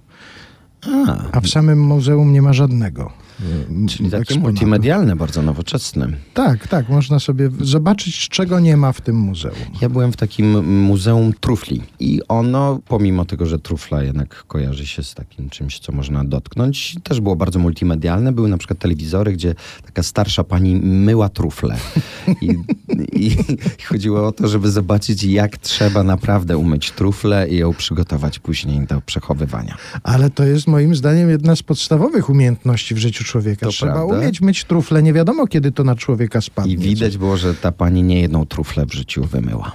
A, 1.07 1.17
A 1.31 1.41
w 1.41 1.47
samym 1.47 1.79
muzeum 1.79 2.33
nie 2.33 2.41
ma 2.41 2.53
żadnego. 2.53 3.11
E, 3.41 3.87
Czyli 3.87 4.11
takie 4.11 4.39
multimedialne, 4.39 5.15
bardzo 5.15 5.41
nowoczesne. 5.41 6.07
Tak, 6.33 6.67
tak, 6.67 6.89
można 6.89 7.19
sobie 7.19 7.49
zobaczyć, 7.61 8.29
czego 8.29 8.59
nie 8.59 8.77
ma 8.77 8.91
w 8.91 9.01
tym 9.01 9.15
muzeum. 9.15 9.55
Ja 9.81 9.89
byłem 9.89 10.11
w 10.11 10.17
takim 10.17 10.75
muzeum 10.85 11.33
trufli 11.39 11.81
i 11.99 12.21
ono, 12.27 12.79
pomimo 12.87 13.25
tego, 13.25 13.45
że 13.45 13.59
trufla 13.59 14.03
jednak 14.03 14.43
kojarzy 14.47 14.87
się 14.87 15.03
z 15.03 15.13
takim 15.13 15.49
czymś, 15.49 15.79
co 15.79 15.91
można 15.91 16.23
dotknąć, 16.23 16.95
też 17.03 17.21
było 17.21 17.35
bardzo 17.35 17.59
multimedialne. 17.59 18.31
Były 18.31 18.49
na 18.49 18.57
przykład 18.57 18.79
telewizory, 18.79 19.33
gdzie 19.33 19.55
taka 19.85 20.03
starsza 20.03 20.43
pani 20.43 20.75
myła 20.75 21.29
trufle. 21.29 21.77
I, 22.41 22.49
i, 23.13 23.25
i 23.79 23.83
chodziło 23.83 24.27
o 24.27 24.31
to, 24.31 24.47
żeby 24.47 24.71
zobaczyć, 24.71 25.23
jak 25.23 25.57
trzeba 25.57 26.03
naprawdę 26.03 26.57
umyć 26.57 26.91
truflę 26.91 27.49
i 27.49 27.57
ją 27.57 27.73
przygotować 27.73 28.39
później 28.39 28.87
do 28.87 29.01
przechowywania. 29.01 29.77
Ale 30.03 30.29
to 30.29 30.43
jest 30.43 30.67
moim 30.67 30.95
zdaniem 30.95 31.29
jedna 31.29 31.55
z 31.55 31.63
podstawowych 31.63 32.29
umiejętności 32.29 32.95
w 32.95 32.97
życiu 32.97 33.23
człowieka. 33.27 33.65
To 33.65 33.71
Trzeba 33.71 33.93
prawda. 33.93 34.17
umieć 34.17 34.41
myć 34.41 34.63
trufle. 34.63 35.03
Nie 35.03 35.13
wiadomo, 35.13 35.47
kiedy 35.47 35.71
to 35.71 35.83
na 35.83 35.95
człowieka 35.95 36.41
spadnie. 36.41 36.73
I 36.73 36.77
widać 36.77 37.17
było, 37.17 37.37
że 37.37 37.55
ta 37.55 37.71
pani 37.71 38.03
nie 38.03 38.21
jedną 38.21 38.45
truflę 38.45 38.85
w 38.85 38.93
życiu 38.93 39.23
wymyła. 39.23 39.71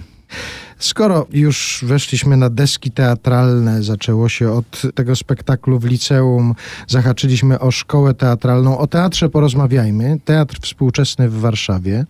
Skoro 0.79 1.27
już 1.33 1.85
weszliśmy 1.87 2.37
na 2.37 2.51
deski 2.51 2.91
teatralne, 2.91 3.83
zaczęło 3.83 4.29
się 4.29 4.53
od 4.53 4.83
tego 4.95 5.17
spektaklu 5.17 5.79
w 5.79 5.85
liceum, 5.85 6.55
zahaczyliśmy 6.89 7.61
o 7.61 7.71
szkołę 7.71 8.15
teatralną, 8.15 8.79
o 8.79 8.87
teatrze 8.87 9.29
porozmawiajmy. 9.29 10.19
Teatr 10.25 10.59
współczesny 10.63 11.29
w 11.29 11.41
Warszawie, 11.41 12.07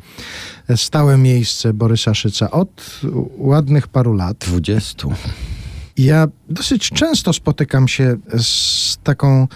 stałe 0.77 1.19
miejsce 1.19 1.73
Borysa 1.73 2.15
Szyca 2.15 2.51
od 2.51 3.01
ładnych 3.39 3.89
paru 3.89 4.15
lat. 4.15 4.37
20. 4.39 5.09
Ja 5.99 6.29
dosyć 6.49 6.91
często 6.91 7.33
spotykam 7.33 7.89
się 7.89 8.17
z 8.39 8.99
taką, 9.03 9.49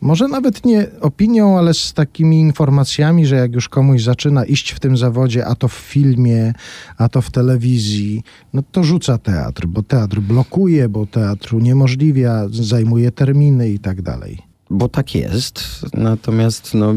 może 0.00 0.28
nawet 0.28 0.64
nie 0.64 0.86
opinią, 1.00 1.58
ale 1.58 1.74
z 1.74 1.92
takimi 1.92 2.40
informacjami, 2.40 3.26
że 3.26 3.36
jak 3.36 3.54
już 3.54 3.68
komuś 3.68 4.02
zaczyna 4.02 4.44
iść 4.44 4.72
w 4.72 4.80
tym 4.80 4.96
zawodzie, 4.96 5.46
a 5.46 5.54
to 5.54 5.68
w 5.68 5.72
filmie, 5.72 6.54
a 6.96 7.08
to 7.08 7.22
w 7.22 7.30
telewizji, 7.30 8.22
no 8.52 8.62
to 8.72 8.84
rzuca 8.84 9.18
teatr, 9.18 9.66
bo 9.66 9.82
teatr 9.82 10.20
blokuje, 10.20 10.88
bo 10.88 11.06
teatr 11.06 11.54
uniemożliwia, 11.54 12.46
zajmuje 12.50 13.12
terminy 13.12 13.70
i 13.70 13.78
tak 13.78 14.02
dalej. 14.02 14.38
Bo 14.70 14.88
tak 14.88 15.14
jest, 15.14 15.86
natomiast 15.94 16.74
no, 16.74 16.94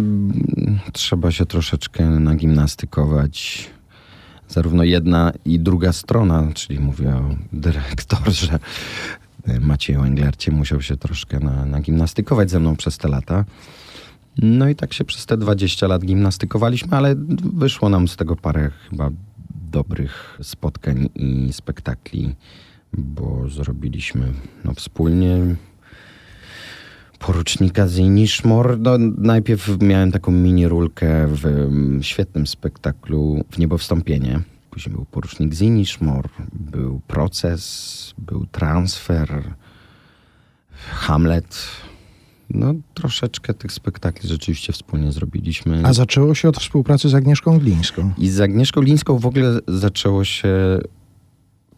trzeba 0.94 1.32
się 1.32 1.46
troszeczkę 1.46 2.06
nagimnastykować. 2.06 3.70
Zarówno 4.48 4.84
jedna 4.84 5.32
i 5.46 5.60
druga 5.60 5.94
strona, 5.94 6.48
czyli 6.54 6.80
mówię 6.80 7.16
o 7.16 7.36
dyrektorze 7.54 8.60
y, 9.50 9.60
Macieju 9.60 10.04
Englercie, 10.04 10.52
musiał 10.52 10.82
się 10.82 10.98
troszkę 10.98 11.40
na, 11.40 11.66
nagimnastykować 11.66 12.52
ze 12.52 12.60
mną 12.60 12.76
przez 12.76 12.98
te 12.98 13.08
lata. 13.08 13.46
No 14.38 14.70
i 14.70 14.76
tak 14.76 14.94
się 14.94 15.04
przez 15.04 15.26
te 15.26 15.38
20 15.38 15.88
lat 15.88 16.06
gimnastykowaliśmy, 16.06 16.98
ale 16.98 17.16
wyszło 17.54 17.90
nam 17.90 18.08
z 18.08 18.16
tego 18.16 18.36
parę 18.36 18.72
chyba 18.90 19.10
dobrych 19.72 20.38
spotkań 20.44 21.10
i 21.16 21.54
spektakli, 21.54 22.36
bo 22.94 23.50
zrobiliśmy 23.50 24.34
no, 24.66 24.74
wspólnie 24.74 25.56
porucznika 27.20 27.88
Ziniszmor. 27.88 28.80
No, 28.80 28.98
najpierw 29.18 29.82
miałem 29.82 30.12
taką 30.12 30.32
mini 30.32 30.68
rulkę 30.68 31.28
w 31.28 31.44
świetnym 32.02 32.48
spektaklu 32.48 33.44
w 33.50 33.58
Niebowstąpienie. 33.58 34.40
Później 34.74 34.96
był 34.96 35.06
porucznik 35.06 35.54
Ziniszmor, 35.54 36.30
był 36.54 37.02
proces, 37.08 38.14
był 38.18 38.46
transfer, 38.46 39.54
Hamlet. 40.92 41.68
No 42.50 42.74
troszeczkę 42.94 43.54
tych 43.54 43.72
spektakli 43.72 44.30
rzeczywiście 44.30 44.74
wspólnie 44.74 45.12
zrobiliśmy. 45.12 45.82
A 45.86 45.94
zaczęło 45.94 46.36
się 46.36 46.50
od 46.50 46.58
współpracy 46.58 47.10
z 47.10 47.16
Agnieszką 47.16 47.60
Glińską. 47.60 48.14
I 48.18 48.30
z 48.30 48.42
Agnieszką 48.42 48.82
Lińską 48.82 49.18
w 49.18 49.26
ogóle 49.26 49.60
zaczęło 49.68 50.24
się 50.24 50.80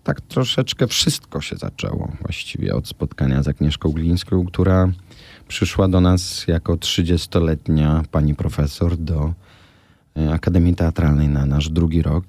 tak 0.04 0.22
troszeczkę 0.22 0.88
wszystko 0.88 1.42
się 1.42 1.56
zaczęło 1.56 2.12
właściwie 2.22 2.76
od 2.76 2.88
spotkania 2.88 3.44
z 3.44 3.48
Agnieszką 3.48 3.92
Glińską, 3.92 4.46
która 4.46 4.92
przyszła 5.48 5.88
do 5.88 6.02
nas 6.02 6.48
jako 6.48 6.74
30-letnia 6.74 8.04
pani 8.12 8.36
profesor 8.36 8.98
do 8.98 9.34
e, 10.18 10.34
Akademii 10.34 10.76
Teatralnej 10.76 11.30
na 11.30 11.46
nasz 11.46 11.70
drugi 11.70 12.02
rok 12.02 12.26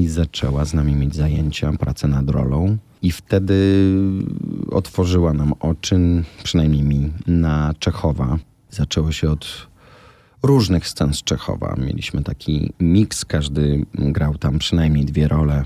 i 0.00 0.08
zaczęła 0.08 0.64
z 0.64 0.74
nami 0.74 0.94
mieć 0.94 1.14
zajęcia, 1.14 1.72
pracę 1.72 2.08
nad 2.08 2.30
rolą. 2.30 2.76
I 3.02 3.12
wtedy 3.12 3.86
otworzyła 4.70 5.32
nam 5.32 5.52
oczy, 5.60 5.98
przynajmniej 6.42 6.82
mi, 6.82 7.12
na 7.26 7.74
Czechowa. 7.78 8.38
Zaczęło 8.70 9.12
się 9.12 9.30
od 9.30 9.68
różnych 10.42 10.88
scen 10.88 11.14
z 11.14 11.22
Czechowa. 11.22 11.76
Mieliśmy 11.78 12.22
taki 12.22 12.72
miks, 12.80 13.24
każdy 13.24 13.86
grał 13.94 14.38
tam 14.38 14.58
przynajmniej 14.58 15.04
dwie 15.04 15.28
role 15.28 15.64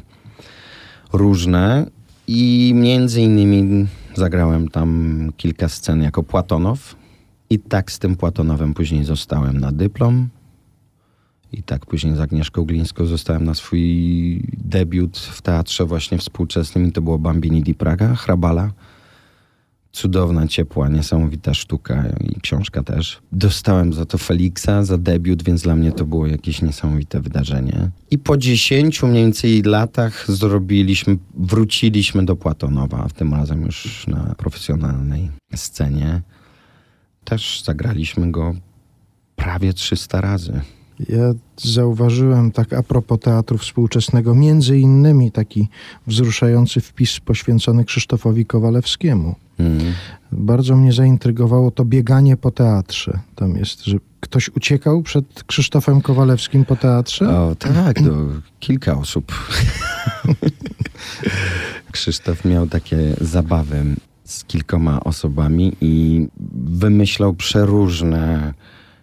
różne 1.12 1.86
i 2.26 2.72
między 2.74 3.22
innymi 3.22 3.86
zagrałem 4.14 4.68
tam 4.68 5.30
kilka 5.36 5.68
scen 5.68 6.02
jako 6.02 6.22
Płatonow 6.22 6.96
i 7.50 7.58
tak 7.58 7.92
z 7.92 7.98
tym 7.98 8.16
Płatonowem 8.16 8.74
później 8.74 9.04
zostałem 9.04 9.60
na 9.60 9.72
dyplom 9.72 10.28
i 11.58 11.62
tak 11.62 11.86
później 11.86 12.16
z 12.16 12.20
Agnieszką 12.20 12.64
Glińską 12.64 13.06
zostałem 13.06 13.44
na 13.44 13.54
swój 13.54 13.80
debiut 14.58 15.18
w 15.18 15.42
teatrze 15.42 15.84
właśnie 15.84 16.18
współczesnym 16.18 16.88
i 16.88 16.92
to 16.92 17.02
było 17.02 17.18
Bambini 17.18 17.62
di 17.62 17.74
Praga, 17.74 18.14
Hrabala. 18.14 18.70
Cudowna, 19.92 20.46
ciepła, 20.46 20.88
niesamowita 20.88 21.54
sztuka 21.54 22.04
i 22.20 22.40
książka 22.40 22.82
też. 22.82 23.20
Dostałem 23.32 23.92
za 23.92 24.06
to 24.06 24.18
Feliksa, 24.18 24.84
za 24.84 24.98
debiut, 24.98 25.42
więc 25.42 25.62
dla 25.62 25.76
mnie 25.76 25.92
to 25.92 26.04
było 26.04 26.26
jakieś 26.26 26.62
niesamowite 26.62 27.20
wydarzenie. 27.20 27.90
I 28.10 28.18
po 28.18 28.36
dziesięciu 28.36 29.06
mniej 29.06 29.22
więcej 29.22 29.62
latach 29.62 30.24
zrobiliśmy, 30.28 31.16
wróciliśmy 31.34 32.24
do 32.24 32.36
Płatonowa, 32.36 33.08
tym 33.16 33.34
razem 33.34 33.62
już 33.62 34.06
na 34.06 34.34
profesjonalnej 34.38 35.30
scenie. 35.54 36.22
Też 37.24 37.62
zagraliśmy 37.64 38.30
go 38.30 38.54
prawie 39.36 39.72
300 39.72 40.20
razy. 40.20 40.60
Ja 41.08 41.32
zauważyłem 41.56 42.50
tak 42.50 42.72
a 42.72 42.82
propos 42.82 43.20
teatru 43.20 43.58
współczesnego, 43.58 44.34
między 44.34 44.78
innymi 44.78 45.32
taki 45.32 45.68
wzruszający 46.06 46.80
wpis 46.80 47.20
poświęcony 47.20 47.84
Krzysztofowi 47.84 48.46
Kowalewskiemu. 48.46 49.34
Mm. 49.58 49.92
Bardzo 50.32 50.76
mnie 50.76 50.92
zaintrygowało 50.92 51.70
to 51.70 51.84
bieganie 51.84 52.36
po 52.36 52.50
teatrze. 52.50 53.18
Tam 53.34 53.56
jest, 53.56 53.84
że 53.84 53.96
ktoś 54.20 54.48
uciekał 54.48 55.02
przed 55.02 55.44
Krzysztofem 55.44 56.00
Kowalewskim 56.00 56.64
po 56.64 56.76
teatrze. 56.76 57.38
O 57.38 57.54
tak, 57.54 57.96
to 57.96 58.10
kilka 58.60 58.98
osób. 58.98 59.32
Krzysztof 61.92 62.44
miał 62.44 62.66
takie 62.66 62.98
zabawy 63.20 63.84
z 64.24 64.44
kilkoma 64.44 65.00
osobami 65.00 65.72
i 65.80 66.26
wymyślał 66.54 67.34
przeróżne 67.34 68.54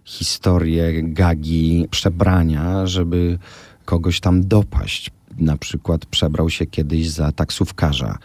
historie, 0.06 1.04
gagi, 1.04 1.88
przebrania, 1.92 2.88
żeby 2.88 3.38
kogoś 3.86 4.20
tam 4.20 4.48
dopaść. 4.48 5.12
Na 5.38 5.58
przykład 5.58 6.06
przebrał 6.06 6.50
się 6.50 6.66
kiedyś 6.66 7.10
za 7.10 7.32
taksówkarza 7.32 8.18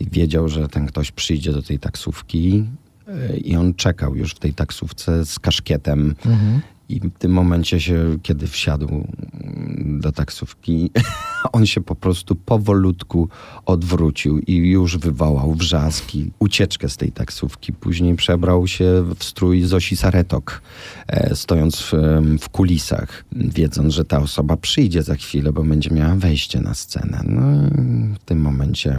wiedział, 0.00 0.48
że 0.48 0.68
ten 0.68 0.86
ktoś 0.86 1.10
przyjdzie 1.10 1.52
do 1.52 1.62
tej 1.62 1.78
taksówki 1.78 2.64
e, 3.08 3.36
i 3.36 3.56
on 3.56 3.74
czekał 3.74 4.16
już 4.16 4.34
w 4.34 4.38
tej 4.38 4.54
taksówce 4.54 5.26
z 5.26 5.38
kaszkietem 5.38 6.14
Mhm. 6.26 6.60
I 6.90 7.00
w 7.00 7.18
tym 7.18 7.32
momencie 7.32 7.80
się, 7.80 8.18
kiedy 8.22 8.46
wsiadł 8.46 8.88
mm, 8.88 10.00
do 10.00 10.12
taksówki, 10.12 10.90
on 11.52 11.66
się 11.66 11.80
po 11.80 11.94
prostu 11.94 12.34
powolutku 12.34 13.28
odwrócił 13.66 14.38
i 14.38 14.56
już 14.56 14.98
wywołał 14.98 15.54
wrzaski, 15.54 16.30
ucieczkę 16.38 16.88
z 16.88 16.96
tej 16.96 17.12
taksówki. 17.12 17.72
Później 17.72 18.14
przebrał 18.16 18.66
się 18.66 19.04
w 19.18 19.24
strój 19.24 19.62
Zosi 19.62 19.96
Saretok, 19.96 20.62
e, 21.08 21.36
stojąc 21.36 21.80
w, 21.80 21.92
w 22.40 22.48
kulisach, 22.48 23.24
wiedząc, 23.32 23.94
że 23.94 24.04
ta 24.04 24.18
osoba 24.20 24.56
przyjdzie 24.56 25.02
za 25.02 25.14
chwilę, 25.14 25.52
bo 25.52 25.62
będzie 25.62 25.90
miała 25.90 26.14
wejście 26.14 26.60
na 26.60 26.74
scenę. 26.74 27.20
No 27.24 27.42
i 27.52 28.14
w 28.14 28.18
tym 28.24 28.40
momencie 28.40 28.98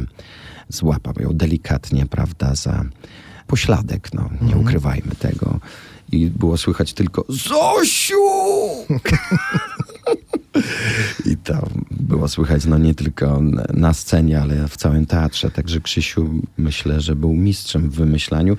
złapał 0.69 1.13
ją 1.19 1.33
delikatnie, 1.33 2.05
prawda, 2.05 2.55
za 2.55 2.85
pośladek, 3.47 4.13
no, 4.13 4.29
nie 4.41 4.55
ukrywajmy 4.57 5.15
tego. 5.19 5.59
I 6.11 6.29
było 6.29 6.57
słychać 6.57 6.93
tylko 6.93 7.25
Zosiu! 7.29 8.15
I 11.31 11.37
to 11.37 11.67
było 11.91 12.27
słychać 12.27 12.65
no 12.65 12.77
nie 12.77 12.95
tylko 12.95 13.41
na- 13.41 13.65
na 13.73 13.93
scenie, 13.93 14.41
ale 14.41 14.67
w 14.67 14.77
całym 14.77 15.05
teatrze. 15.05 15.51
Także 15.51 15.81
Krzysiu 15.81 16.29
myślę, 16.57 17.01
że 17.01 17.15
był 17.15 17.33
mistrzem 17.33 17.89
w 17.89 17.95
wymyślaniu. 17.95 18.57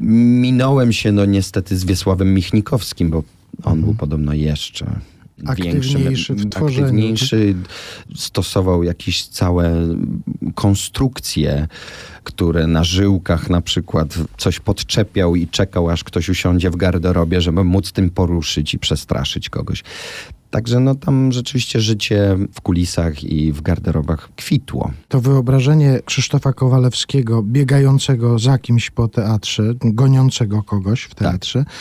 Minąłem 0.00 0.92
się 0.92 1.12
no 1.12 1.24
niestety 1.24 1.78
z 1.78 1.84
Wiesławem 1.84 2.34
Michnikowskim, 2.34 3.10
bo 3.10 3.22
on 3.64 3.80
był 3.80 3.94
podobno 3.94 4.34
jeszcze 4.34 5.00
Aktywniejszy 5.46 6.34
w 6.34 6.48
tworzeniu. 6.48 6.84
Aktywniejszy, 6.84 7.54
stosował 8.14 8.82
jakieś 8.82 9.26
całe 9.26 9.72
konstrukcje, 10.54 11.68
które 12.24 12.66
na 12.66 12.84
żyłkach 12.84 13.50
na 13.50 13.60
przykład 13.60 14.14
coś 14.36 14.60
podczepiał 14.60 15.36
i 15.36 15.48
czekał, 15.48 15.90
aż 15.90 16.04
ktoś 16.04 16.28
usiądzie 16.28 16.70
w 16.70 16.76
garderobie, 16.76 17.40
żeby 17.40 17.64
móc 17.64 17.92
tym 17.92 18.10
poruszyć 18.10 18.74
i 18.74 18.78
przestraszyć 18.78 19.48
kogoś. 19.48 19.84
Także 20.50 20.80
no 20.80 20.94
tam 20.94 21.32
rzeczywiście 21.32 21.80
życie 21.80 22.36
w 22.54 22.60
kulisach 22.60 23.24
i 23.24 23.52
w 23.52 23.62
garderobach 23.62 24.28
kwitło. 24.36 24.90
To 25.08 25.20
wyobrażenie 25.20 26.00
Krzysztofa 26.04 26.52
Kowalewskiego 26.52 27.42
biegającego 27.42 28.38
za 28.38 28.58
kimś 28.58 28.90
po 28.90 29.08
teatrze, 29.08 29.62
goniącego 29.80 30.62
kogoś 30.62 31.02
w 31.02 31.14
teatrze, 31.14 31.64
tak. 31.64 31.74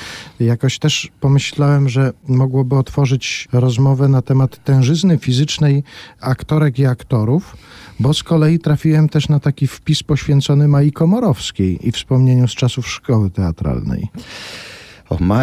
jakoś 0.47 0.79
też 0.79 1.11
pomyślałem, 1.19 1.89
że 1.89 2.13
mogłoby 2.27 2.75
otworzyć 2.75 3.47
rozmowę 3.53 4.07
na 4.07 4.21
temat 4.21 4.63
tężyzny 4.63 5.17
fizycznej 5.17 5.83
aktorek 6.21 6.79
i 6.79 6.85
aktorów, 6.85 7.57
bo 7.99 8.13
z 8.13 8.23
kolei 8.23 8.59
trafiłem 8.59 9.09
też 9.09 9.29
na 9.29 9.39
taki 9.39 9.67
wpis 9.67 10.03
poświęcony 10.03 10.67
Mai 10.67 10.91
Komorowskiej 10.91 11.87
i 11.87 11.91
wspomnieniu 11.91 12.47
z 12.47 12.51
czasów 12.51 12.87
szkoły 12.87 13.29
teatralnej. 13.29 14.07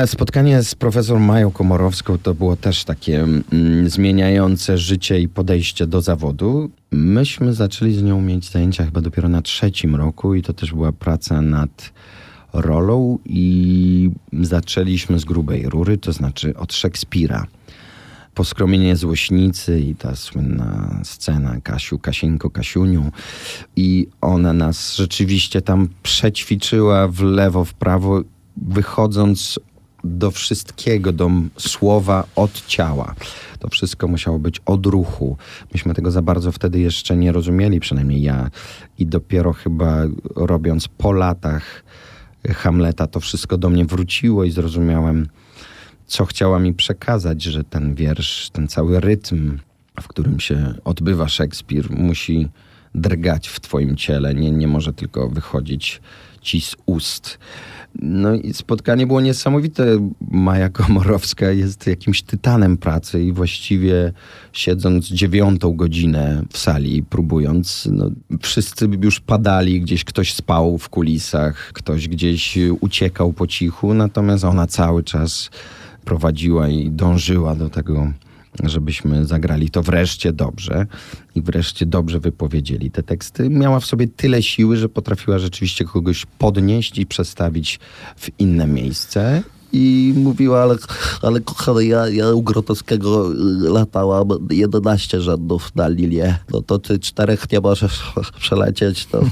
Spotkanie 0.07 0.62
z 0.62 0.74
profesor 0.74 1.20
Mają 1.20 1.50
Komorowską 1.50 2.18
to 2.18 2.35
było 2.35 2.57
też 2.57 2.85
takie 2.85 3.22
mm, 3.22 3.90
zmieniające 3.90 4.79
życie 4.79 5.20
i 5.20 5.29
podejście 5.29 5.87
do 5.87 6.00
zawodu. 6.00 6.70
Myśmy 6.90 7.55
zaczęli 7.55 7.94
z 7.94 8.03
nią 8.03 8.20
mieć 8.20 8.50
zajęcia 8.50 8.85
chyba 8.85 9.00
dopiero 9.00 9.29
na 9.29 9.42
trzecim 9.42 9.96
roku 9.96 10.35
i 10.35 10.42
to 10.42 10.53
też 10.53 10.72
była 10.72 10.92
praca 10.92 11.40
nad 11.40 11.92
rolą 12.53 13.18
i 13.24 14.11
zaczęliśmy 14.33 15.18
z 15.18 15.24
grubej 15.24 15.68
rury, 15.68 15.98
to 15.98 16.12
znaczy 16.12 16.57
od 16.57 16.72
Szekspira. 16.72 17.46
Poskromienie 18.35 18.96
złośnicy 18.96 19.81
i 19.81 19.94
ta 19.94 20.16
słynna 20.16 21.00
scena 21.05 21.61
Kasiu, 21.61 21.98
Kasieńko, 21.98 22.50
Kasiuniu. 22.50 23.12
I 23.77 24.07
ona 24.20 24.53
nas 24.53 24.96
rzeczywiście 24.96 25.62
tam 25.62 25.88
przećwiczyła 26.03 27.09
w 27.09 27.20
lewo, 27.20 27.64
w 27.64 27.74
prawo 27.74 28.22
wychodząc 28.56 29.60
do 30.04 30.30
wszystkiego, 30.30 31.12
do 31.12 31.30
słowa 31.58 32.26
od 32.36 32.66
ciała. 32.66 33.14
To 33.58 33.68
wszystko 33.68 34.08
musiało 34.08 34.38
być 34.38 34.60
od 34.66 34.86
ruchu. 34.86 35.36
Myśmy 35.72 35.94
tego 35.94 36.10
za 36.10 36.22
bardzo 36.22 36.52
wtedy 36.52 36.80
jeszcze 36.80 37.16
nie 37.16 37.32
rozumieli, 37.32 37.80
przynajmniej 37.80 38.22
ja. 38.22 38.50
I 38.98 39.06
dopiero 39.06 39.52
chyba 39.52 40.02
robiąc 40.36 40.88
po 40.88 41.12
latach 41.12 41.84
Hamleta, 42.48 43.06
to 43.06 43.20
wszystko 43.20 43.58
do 43.58 43.70
mnie 43.70 43.84
wróciło 43.84 44.44
i 44.44 44.50
zrozumiałem, 44.50 45.28
co 46.06 46.24
chciała 46.24 46.58
mi 46.58 46.74
przekazać, 46.74 47.42
że 47.42 47.64
ten 47.64 47.94
wiersz, 47.94 48.50
ten 48.50 48.68
cały 48.68 49.00
rytm, 49.00 49.58
w 50.02 50.08
którym 50.08 50.40
się 50.40 50.74
odbywa 50.84 51.28
Szekspir, 51.28 51.90
musi 51.90 52.48
drgać 52.94 53.48
w 53.48 53.60
twoim 53.60 53.96
ciele, 53.96 54.34
nie, 54.34 54.50
nie 54.50 54.68
może 54.68 54.92
tylko 54.92 55.28
wychodzić 55.28 56.00
ci 56.40 56.60
z 56.60 56.76
ust. 56.86 57.38
No 58.02 58.35
i 58.35 58.54
spotkanie 58.54 59.07
było 59.07 59.20
niesamowite. 59.20 60.11
Maja 60.30 60.68
Komorowska 60.68 61.50
jest 61.50 61.87
jakimś 61.87 62.22
tytanem 62.22 62.76
pracy 62.76 63.22
i 63.22 63.33
właściwie 63.33 64.12
siedząc 64.52 65.07
dziewiątą 65.07 65.76
godzinę 65.76 66.42
w 66.52 66.59
sali, 66.59 67.02
próbując, 67.02 67.88
no, 67.92 68.11
wszyscy 68.42 68.88
już 69.02 69.20
padali, 69.20 69.80
gdzieś 69.80 70.04
ktoś 70.04 70.35
spał 70.35 70.78
w 70.78 70.88
kulisach, 70.88 71.72
ktoś 71.72 72.09
gdzieś 72.09 72.59
uciekał 72.80 73.33
po 73.33 73.46
cichu, 73.46 73.94
natomiast 73.94 74.44
ona 74.44 74.66
cały 74.66 75.02
czas 75.02 75.50
prowadziła 76.04 76.68
i 76.68 76.90
dążyła 76.90 77.54
do 77.54 77.70
tego 77.70 78.12
żebyśmy 78.62 79.24
zagrali 79.24 79.70
to 79.70 79.82
wreszcie 79.82 80.32
dobrze 80.32 80.86
i 81.34 81.42
wreszcie 81.42 81.86
dobrze 81.86 82.20
wypowiedzieli 82.20 82.90
te 82.90 83.02
teksty. 83.02 83.50
Miała 83.50 83.80
w 83.80 83.86
sobie 83.86 84.08
tyle 84.08 84.42
siły, 84.42 84.76
że 84.76 84.88
potrafiła 84.88 85.38
rzeczywiście 85.38 85.84
kogoś 85.84 86.26
podnieść 86.38 86.98
i 86.98 87.06
przestawić 87.06 87.80
w 88.16 88.30
inne 88.38 88.66
miejsce 88.66 89.42
i 89.74 90.14
mówiła, 90.16 90.62
ale, 90.62 90.76
ale 91.22 91.40
kochany, 91.40 91.86
ja, 91.86 92.08
ja 92.08 92.32
u 92.32 92.42
Grotowskiego 92.42 93.30
latałam 93.60 94.28
11 94.50 95.20
rzędów 95.20 95.74
na 95.74 95.88
linię. 95.88 96.38
No 96.50 96.62
to 96.62 96.78
ty 96.78 96.98
czterech 96.98 97.52
nie 97.52 97.60
możesz 97.60 98.12
przelecieć. 98.40 99.06
To... 99.06 99.22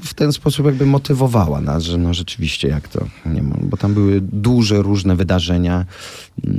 W 0.00 0.14
ten 0.14 0.32
sposób 0.32 0.66
jakby 0.66 0.86
motywowała 0.86 1.60
nas, 1.60 1.82
że 1.82 1.98
no 1.98 2.14
rzeczywiście 2.14 2.68
jak 2.68 2.88
to, 2.88 3.04
nie 3.26 3.42
ma, 3.42 3.56
bo 3.62 3.76
tam 3.76 3.94
były 3.94 4.20
duże 4.20 4.82
różne 4.82 5.16
wydarzenia, 5.16 5.84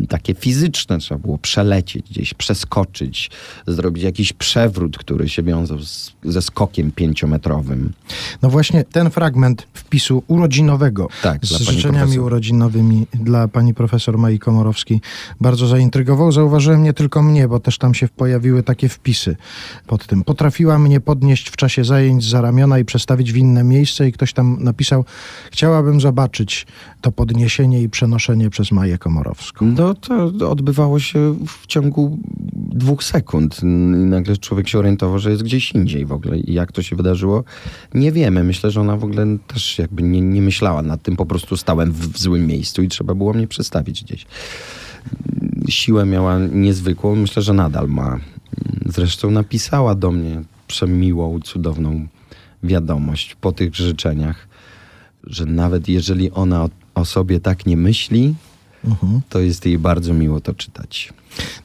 takie 0.09 0.33
fizyczne, 0.33 0.97
trzeba 0.97 1.19
było 1.19 1.37
przelecieć 1.37 2.05
gdzieś, 2.09 2.33
przeskoczyć, 2.33 3.31
zrobić 3.67 4.03
jakiś 4.03 4.33
przewrót, 4.33 4.97
który 4.97 5.29
się 5.29 5.43
wiązał 5.43 5.79
z, 5.79 6.13
ze 6.23 6.41
skokiem 6.41 6.91
pięciometrowym. 6.91 7.93
No 8.41 8.49
właśnie 8.49 8.83
ten 8.83 9.09
fragment 9.09 9.67
wpisu 9.73 10.23
urodzinowego 10.27 11.07
tak, 11.21 11.45
z 11.45 11.49
życzeniami 11.49 12.19
urodzinowymi 12.19 13.07
dla 13.13 13.47
pani 13.47 13.73
profesor 13.73 14.17
Mai 14.17 14.39
Komorowskiej 14.39 15.01
bardzo 15.41 15.67
zaintrygował. 15.67 16.31
Zauważyłem 16.31 16.83
nie 16.83 16.93
tylko 16.93 17.23
mnie, 17.23 17.47
bo 17.47 17.59
też 17.59 17.77
tam 17.77 17.93
się 17.93 18.07
pojawiły 18.07 18.63
takie 18.63 18.89
wpisy 18.89 19.35
pod 19.87 20.07
tym. 20.07 20.23
Potrafiła 20.23 20.79
mnie 20.79 20.99
podnieść 20.99 21.49
w 21.49 21.55
czasie 21.55 21.83
zajęć 21.83 22.29
za 22.29 22.41
ramiona 22.41 22.79
i 22.79 22.85
przestawić 22.85 23.33
w 23.33 23.37
inne 23.37 23.63
miejsce 23.63 24.07
i 24.07 24.11
ktoś 24.11 24.33
tam 24.33 24.57
napisał, 24.59 25.05
chciałabym 25.51 26.01
zobaczyć 26.01 26.67
to 27.01 27.11
podniesienie 27.11 27.81
i 27.81 27.89
przenoszenie 27.89 28.49
przez 28.49 28.71
Maję 28.71 28.97
Komorowską. 28.97 29.70
No 29.77 29.93
to 29.93 30.49
odbywało 30.49 30.99
się 30.99 31.36
w 31.47 31.67
ciągu 31.67 32.19
dwóch 32.53 33.03
sekund. 33.03 33.60
Nagle 33.63 34.38
człowiek 34.38 34.67
się 34.67 34.79
orientował, 34.79 35.19
że 35.19 35.31
jest 35.31 35.43
gdzieś 35.43 35.71
indziej 35.71 36.05
w 36.05 36.12
ogóle. 36.12 36.39
I 36.39 36.53
jak 36.53 36.71
to 36.71 36.81
się 36.81 36.95
wydarzyło, 36.95 37.43
nie 37.93 38.12
wiemy. 38.12 38.43
Myślę, 38.43 38.71
że 38.71 38.81
ona 38.81 38.97
w 38.97 39.03
ogóle 39.03 39.25
też 39.47 39.79
jakby 39.79 40.03
nie, 40.03 40.21
nie 40.21 40.41
myślała 40.41 40.81
nad 40.81 41.01
tym. 41.01 41.15
Po 41.15 41.25
prostu 41.25 41.57
stałem 41.57 41.91
w, 41.91 42.13
w 42.13 42.17
złym 42.17 42.47
miejscu 42.47 42.81
i 42.84 42.88
trzeba 42.88 43.15
było 43.15 43.34
mnie 43.34 43.47
przestawić 43.47 44.03
gdzieś. 44.03 44.25
Siłę 45.69 46.05
miała 46.05 46.39
niezwykłą. 46.39 47.15
Myślę, 47.15 47.41
że 47.41 47.53
nadal 47.53 47.88
ma. 47.88 48.19
Zresztą 48.86 49.31
napisała 49.31 49.95
do 49.95 50.12
mnie 50.12 50.41
przemiłą, 50.67 51.39
cudowną 51.39 52.07
wiadomość 52.63 53.36
po 53.36 53.51
tych 53.51 53.75
życzeniach, 53.75 54.47
że 55.23 55.45
nawet 55.45 55.89
jeżeli 55.89 56.31
ona 56.31 56.63
o, 56.63 56.69
o 56.95 57.05
sobie 57.05 57.39
tak 57.39 57.65
nie 57.65 57.77
myśli, 57.77 58.36
uh-huh. 58.87 59.19
to 59.29 59.39
jest 59.39 59.65
jej 59.65 59.77
bardzo 59.77 60.13
miło 60.13 60.41
to 60.41 60.53
czytać. 60.53 61.13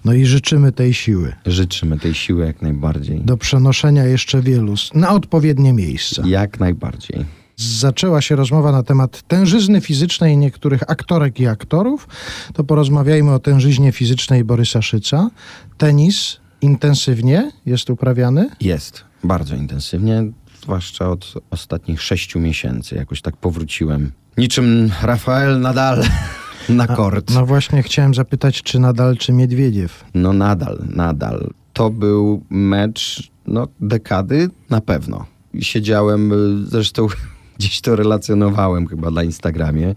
No 0.05 0.13
i 0.13 0.27
życzymy 0.27 0.73
tej 0.73 0.95
siły. 0.95 1.33
Życzymy 1.47 1.99
tej 1.99 2.15
siły 2.15 2.47
jak 2.47 2.63
najbardziej. 2.63 3.21
Do 3.21 3.37
przenoszenia 3.37 4.05
jeszcze 4.05 4.43
wielu 4.43 4.75
na 4.95 5.11
odpowiednie 5.11 5.73
miejsca. 5.73 6.23
Jak 6.27 6.61
najbardziej. 6.61 7.25
Zaczęła 7.57 8.21
się 8.21 8.37
rozmowa 8.37 8.73
na 8.73 8.83
temat 8.83 9.23
tężyzny 9.23 9.81
fizycznej 9.81 10.37
niektórych 10.37 10.91
aktorek 10.91 11.41
i 11.41 11.47
aktorów. 11.47 12.09
To 12.55 12.65
porozmawiajmy 12.65 13.33
o 13.35 13.39
tężyźnie 13.39 13.93
fizycznej 13.93 14.45
Borysa 14.45 14.83
Szyca. 14.83 15.31
Tenis 15.79 16.41
intensywnie 16.61 17.53
jest 17.67 17.91
uprawiany? 17.91 18.49
Jest, 18.61 19.05
bardzo 19.25 19.57
intensywnie, 19.57 20.25
zwłaszcza 20.63 21.11
od 21.11 21.35
ostatnich 21.51 22.03
sześciu 22.03 22.41
miesięcy. 22.41 22.95
Jakoś 22.95 23.23
tak 23.23 23.37
powróciłem. 23.37 24.13
Niczym 24.39 24.91
Rafael 25.03 25.61
Nadal 25.61 26.05
na 26.69 26.87
kort. 26.87 27.35
no 27.35 27.47
właśnie 27.47 27.83
chciałem 27.83 28.15
zapytać, 28.15 28.63
czy 28.63 28.79
nadal, 28.79 29.17
czy 29.17 29.33
Miedwiediew? 29.33 30.05
No 30.15 30.33
nadal, 30.33 30.79
nadal. 30.89 31.51
To 31.73 31.91
był 31.91 32.43
mecz, 32.51 33.31
no 33.47 33.69
dekady 33.81 34.51
na 34.71 34.81
pewno. 34.81 35.27
Siedziałem, 35.61 36.33
zresztą 36.69 37.07
gdzieś 37.59 37.81
to 37.81 37.97
relacjonowałem 37.97 38.87
chyba 38.87 39.11
na 39.11 39.23
Instagramie, 39.23 39.95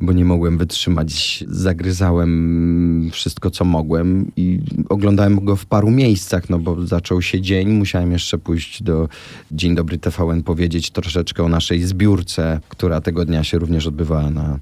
bo 0.00 0.12
nie 0.12 0.24
mogłem 0.24 0.58
wytrzymać. 0.58 1.44
Zagryzałem 1.48 3.10
wszystko, 3.12 3.50
co 3.50 3.64
mogłem 3.64 4.32
i 4.36 4.60
oglądałem 4.88 5.44
go 5.44 5.56
w 5.56 5.66
paru 5.66 5.90
miejscach, 5.90 6.50
no 6.50 6.58
bo 6.58 6.86
zaczął 6.86 7.22
się 7.22 7.40
dzień, 7.40 7.68
musiałem 7.68 8.12
jeszcze 8.12 8.38
pójść 8.38 8.82
do 8.82 9.08
Dzień 9.52 9.74
Dobry 9.74 9.98
TVN 9.98 10.42
powiedzieć 10.42 10.90
troszeczkę 10.90 11.44
o 11.44 11.48
naszej 11.48 11.82
zbiórce, 11.82 12.60
która 12.68 13.00
tego 13.00 13.24
dnia 13.24 13.44
się 13.44 13.58
również 13.58 13.86
odbywała 13.86 14.30
na 14.30 14.58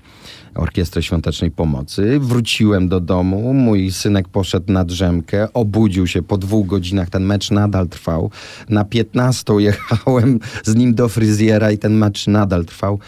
Orkiestrę 0.55 1.03
Świątecznej 1.03 1.51
Pomocy. 1.51 2.19
Wróciłem 2.21 2.89
do 2.89 3.01
domu, 3.01 3.55
mój 3.55 3.93
synek 3.93 4.29
poszedł 4.29 4.73
na 4.73 4.85
drzemkę, 4.85 5.53
obudził 5.53 6.07
się 6.07 6.23
po 6.23 6.39
dwóch 6.39 6.67
godzinach, 6.67 7.11
ten 7.11 7.25
mecz 7.25 7.51
nadal 7.51 7.89
trwał. 7.89 8.31
Na 8.69 8.85
15 8.85 9.55
jechałem 9.59 10.41
z 10.65 10.75
nim 10.75 10.95
do 10.95 11.09
fryzjera 11.09 11.71
i 11.71 11.79
ten 11.79 11.95
mecz 11.95 12.27
nadal 12.27 12.65
trwał. 12.65 12.99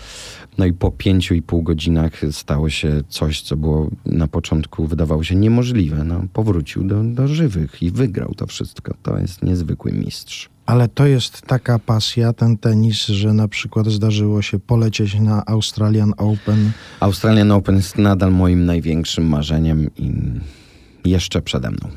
No 0.58 0.66
i 0.66 0.72
po 0.72 0.90
pięciu 0.90 1.34
i 1.34 1.42
pół 1.42 1.62
godzinach 1.62 2.12
stało 2.30 2.70
się 2.70 3.02
coś, 3.08 3.42
co 3.42 3.56
było 3.56 3.90
na 4.06 4.26
początku 4.26 4.86
wydawało 4.86 5.24
się 5.24 5.36
niemożliwe. 5.36 6.04
No, 6.04 6.22
powrócił 6.32 6.84
do, 6.84 7.04
do 7.04 7.28
żywych 7.28 7.82
i 7.82 7.90
wygrał 7.90 8.34
to 8.34 8.46
wszystko. 8.46 8.94
To 9.02 9.18
jest 9.18 9.42
niezwykły 9.42 9.92
mistrz. 9.92 10.48
Ale 10.66 10.88
to 10.88 11.06
jest 11.06 11.42
taka 11.42 11.78
pasja, 11.78 12.32
ten 12.32 12.58
tenis, 12.58 13.06
że 13.06 13.32
na 13.32 13.48
przykład 13.48 13.86
zdarzyło 13.86 14.42
się 14.42 14.58
polecieć 14.58 15.20
na 15.20 15.46
Australian 15.46 16.12
Open. 16.16 16.70
Australian 17.00 17.52
Open 17.52 17.76
jest 17.76 17.98
nadal 17.98 18.32
moim 18.32 18.64
największym 18.66 19.28
marzeniem 19.28 19.90
i 19.96 20.12
jeszcze 21.04 21.42
przede 21.42 21.70
mną. 21.70 21.88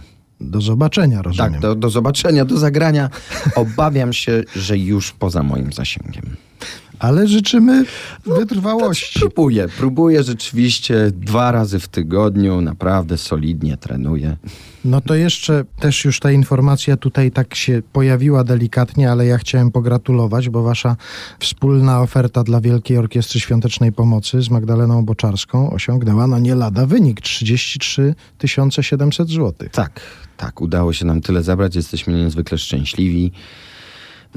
Do 0.42 0.62
zobaczenia, 0.62 1.22
rozumiem. 1.22 1.52
Tak, 1.52 1.62
do, 1.62 1.76
do 1.76 1.90
zobaczenia, 1.90 2.46
do 2.46 2.58
zagrania. 2.58 3.10
Obawiam 3.56 4.14
się, 4.14 4.44
że 4.56 4.78
już 4.78 5.12
poza 5.12 5.44
moim 5.44 5.74
zasięgiem. 5.74 6.36
Ale 7.04 7.28
życzymy 7.28 7.86
wytrwałości. 8.26 9.20
Próbuję, 9.20 9.68
próbuję 9.78 10.24
rzeczywiście 10.24 11.12
dwa 11.12 11.52
razy 11.52 11.80
w 11.80 11.88
tygodniu, 11.88 12.62
naprawdę 12.62 13.18
solidnie 13.18 13.78
trenuję. 13.78 14.38
No 14.86 15.02
to 15.02 15.16
jeszcze 15.16 15.66
też 15.80 16.06
już 16.06 16.20
ta 16.20 16.32
informacja 16.32 16.98
tutaj 16.98 17.32
tak 17.32 17.56
się 17.56 17.82
pojawiła 17.94 18.44
delikatnie, 18.44 19.12
ale 19.12 19.26
ja 19.26 19.38
chciałem 19.38 19.72
pogratulować, 19.72 20.50
bo 20.50 20.64
wasza 20.64 20.96
wspólna 21.40 22.02
oferta 22.02 22.44
dla 22.44 22.62
Wielkiej 22.62 22.98
Orkiestry 22.98 23.40
Świątecznej 23.40 23.92
Pomocy 23.92 24.42
z 24.42 24.50
Magdaleną 24.50 25.06
Boczarską 25.06 25.70
osiągnęła 25.72 26.28
no 26.28 26.40
nie 26.40 26.56
lada 26.56 26.86
wynik 26.86 27.22
33 27.22 28.16
700 28.82 29.30
zł. 29.30 29.70
Tak, 29.72 30.02
tak, 30.38 30.62
udało 30.62 30.94
się 30.94 31.06
nam 31.06 31.22
tyle 31.22 31.44
zabrać, 31.44 31.76
jesteśmy 31.76 32.14
niezwykle 32.14 32.58
szczęśliwi. 32.58 33.32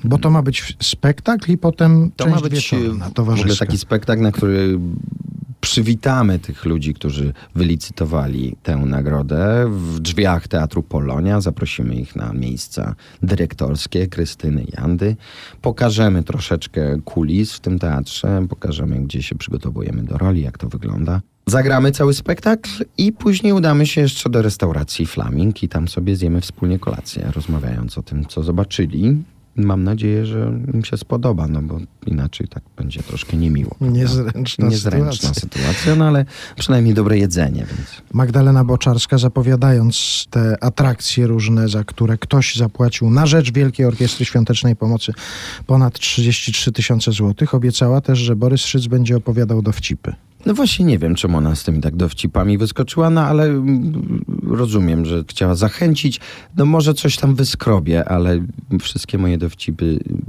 Bo 0.05 0.19
to 0.19 0.31
ma 0.31 0.43
być 0.43 0.77
spektakl 0.83 1.53
i 1.53 1.59
potem 1.59 2.11
To 2.17 2.25
część 2.25 2.37
ma 2.37 2.43
być 2.43 2.53
wieczorna, 2.53 3.11
w 3.17 3.19
ogóle 3.19 3.57
taki 3.57 3.79
spektakl, 3.79 4.23
na 4.23 4.33
który 4.33 4.79
przywitamy 5.61 6.39
tych 6.39 6.65
ludzi, 6.65 6.95
którzy 6.95 7.33
wylicytowali 7.55 8.57
tę 8.63 8.77
nagrodę. 8.77 9.67
W 9.71 10.01
drzwiach 10.01 10.49
Teatru 10.49 10.83
Polonia 10.83 11.41
zaprosimy 11.41 11.95
ich 11.95 12.17
na 12.17 12.33
miejsca 12.33 12.95
dyrektorskie 13.23 14.07
Krystyny 14.07 14.67
Jandy. 14.79 15.17
Pokażemy 15.63 16.23
troszeczkę 16.23 16.99
kulis 17.05 17.53
w 17.53 17.61
tym 17.61 17.79
teatrze, 17.79 18.47
pokażemy 18.49 19.01
gdzie 19.01 19.23
się 19.23 19.35
przygotowujemy 19.35 20.03
do 20.03 20.19
roli, 20.19 20.43
jak 20.43 20.59
to 20.59 20.69
wygląda. 20.69 21.21
Zagramy 21.47 21.93
cały 21.93 22.15
spektakl 22.15 22.71
i 22.99 23.13
później 23.13 23.53
udamy 23.53 23.87
się 23.87 24.01
jeszcze 24.01 24.31
do 24.31 24.43
restauracji 24.43 25.07
Flaming 25.07 25.63
i 25.63 25.69
tam 25.69 25.89
sobie 25.89 26.17
zjemy 26.17 26.41
wspólnie 26.41 26.79
kolację, 26.79 27.31
rozmawiając 27.35 27.99
o 27.99 28.03
tym, 28.03 28.27
co 28.27 28.43
zobaczyli. 28.43 29.23
Mam 29.57 29.85
nadzieję, 29.85 30.27
że 30.27 30.53
im 30.75 30.85
się 30.85 30.97
spodoba, 30.97 31.49
no 31.49 31.63
bo 31.63 31.79
inaczej 32.07 32.49
tak 32.49 32.63
będzie 32.77 33.03
troszkę 33.03 33.37
niemiło. 33.37 33.75
prawda? 33.79 33.99
Niezręczna 33.99 34.69
Niezręczna 34.69 35.13
sytuacja. 35.35 35.41
sytuacja, 35.41 35.95
no 35.95 36.05
ale 36.05 36.25
przynajmniej 36.57 36.95
dobre 36.95 37.19
jedzenie, 37.19 37.67
więc... 37.77 38.03
Magdalena 38.13 38.65
Boczarska 38.65 39.19
zapowiadając 39.19 40.27
te 40.31 40.65
atrakcje 40.65 41.27
różne, 41.27 41.69
za 41.69 41.85
które 41.85 42.19
ktoś 42.19 42.57
zapłacił 42.57 43.11
na 43.11 43.27
rzecz 43.27 43.53
Wielkiej 43.53 43.87
Orkiestry 43.87 44.25
Świątecznej 44.25 44.77
Pomocy 44.77 45.13
ponad 45.67 45.99
33 45.99 46.73
tysiące 46.73 47.13
złotych, 47.13 47.55
obiecała 47.55 48.01
też, 48.01 48.19
że 48.19 48.37
Borys 48.37 48.61
Szyc 48.61 48.87
będzie 48.87 49.17
opowiadał 49.17 49.63
dowcipy. 49.63 50.15
No 50.47 50.55
właśnie 50.55 50.85
nie 50.85 50.99
wiem, 50.99 51.15
czemu 51.15 51.39
ona 51.39 51.55
z 51.55 51.65
tymi 51.65 51.81
tak 51.81 51.97
dowcipami 51.97 52.59
wyskoczyła, 52.59 53.11
no 53.11 53.21
ale 53.21 53.45
mm, 53.45 54.25
rozumiem, 54.47 55.05
że 55.05 55.25
chciała 55.29 55.55
zachęcić. 55.55 56.21
No 56.57 56.67
może 56.67 56.95
coś 56.95 57.17
tam 57.17 57.35
wyskrobie, 57.35 58.09
ale 58.09 58.41
wszystkie 58.81 59.19
moje 59.19 59.39
dowcipy 59.39 59.85
mm, 59.85 60.25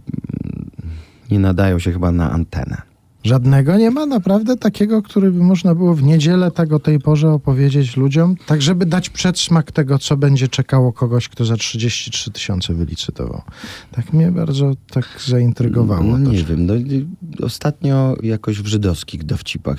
nie 1.32 1.40
nadają 1.40 1.80
się 1.80 1.92
chyba 1.92 2.12
na 2.12 2.32
antenę. 2.32 2.87
Żadnego 3.28 3.78
nie 3.78 3.92
ma 3.92 4.06
naprawdę 4.06 4.58
takiego, 4.58 5.02
który 5.02 5.32
by 5.32 5.44
można 5.44 5.76
było 5.76 5.94
w 5.94 6.04
niedzielę 6.04 6.52
tak 6.52 6.74
o 6.74 6.80
tej 6.80 7.00
porze 7.00 7.30
opowiedzieć 7.32 7.98
ludziom, 7.98 8.36
tak 8.46 8.62
żeby 8.62 8.86
dać 8.86 9.10
przedsmak 9.10 9.72
tego, 9.72 10.00
co 10.00 10.18
będzie 10.18 10.48
czekało 10.48 10.94
kogoś, 10.94 11.30
kto 11.30 11.46
za 11.46 11.58
33 11.58 12.32
tysiące 12.32 12.74
wylicytował. 12.74 13.42
Tak 13.92 14.14
mnie 14.14 14.32
bardzo 14.32 14.72
tak 14.92 15.06
zaintrygowało. 15.26 16.04
No 16.04 16.32
nie 16.32 16.44
wiem, 16.44 16.66
no, 16.66 16.74
ostatnio 17.44 18.16
jakoś 18.24 18.62
w 18.62 18.68
żydowskich 18.68 19.24
dowcipach 19.24 19.78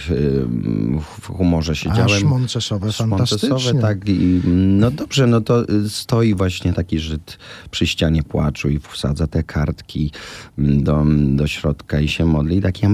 w 1.20 1.26
humorze 1.26 1.72
A 1.72 1.74
siedziałem. 1.74 2.20
szmoncesowe 2.20 2.92
fantastycznie. 2.92 3.80
Tak. 3.80 4.08
I, 4.08 4.40
no 4.46 4.90
dobrze, 4.90 5.26
no 5.26 5.40
to 5.40 5.68
y, 5.70 5.88
stoi 5.88 6.34
właśnie 6.34 6.72
taki 6.72 6.98
Żyd 6.98 7.38
przy 7.70 7.86
ścianie 7.86 8.22
płaczu 8.22 8.68
i 8.68 8.78
wsadza 8.78 9.26
te 9.26 9.42
kartki 9.42 10.10
mm, 10.58 10.82
do, 10.82 11.04
do 11.36 11.46
środka 11.46 12.00
i 12.00 12.08
się 12.08 12.24
modli. 12.24 12.62
Taki 12.62 12.86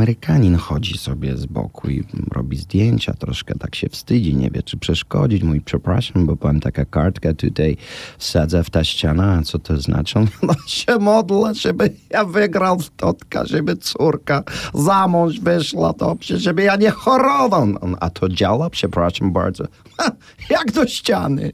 Amerykanin 0.44 0.56
chodzi 0.56 0.98
sobie 0.98 1.36
z 1.36 1.46
boku 1.46 1.90
i 1.90 2.04
robi 2.32 2.56
zdjęcia, 2.56 3.14
troszkę 3.14 3.54
tak 3.54 3.74
się 3.74 3.88
wstydzi, 3.88 4.36
nie 4.36 4.50
wie 4.50 4.62
czy 4.62 4.76
przeszkodzić. 4.76 5.42
Mówi, 5.42 5.60
przepraszam, 5.60 6.26
bo 6.26 6.36
pan 6.36 6.60
taka 6.60 6.84
kartka 6.84 7.34
tutaj 7.34 7.76
wsadza 8.18 8.62
w 8.62 8.70
ta 8.70 8.84
ściana, 8.84 9.32
a 9.32 9.42
co 9.42 9.58
to 9.58 9.80
znaczy? 9.80 10.18
On, 10.18 10.26
No 10.42 10.54
się 10.66 10.98
modlę, 10.98 11.54
żeby 11.54 11.90
ja 12.10 12.24
wygrał 12.24 12.78
w 12.78 12.90
totka, 12.90 13.44
żeby 13.44 13.76
córka 13.76 14.42
za 14.74 15.08
mąż 15.08 15.40
wyszła 15.40 15.92
dobrze, 15.92 16.38
żeby 16.38 16.62
ja 16.62 16.76
nie 16.76 16.90
chorował. 16.90 17.62
On, 17.80 17.96
a 18.00 18.10
to 18.10 18.28
działa? 18.28 18.70
Przepraszam 18.70 19.32
bardzo. 19.32 19.64
Ha, 19.98 20.10
jak 20.50 20.72
do 20.72 20.86
ściany. 20.86 21.52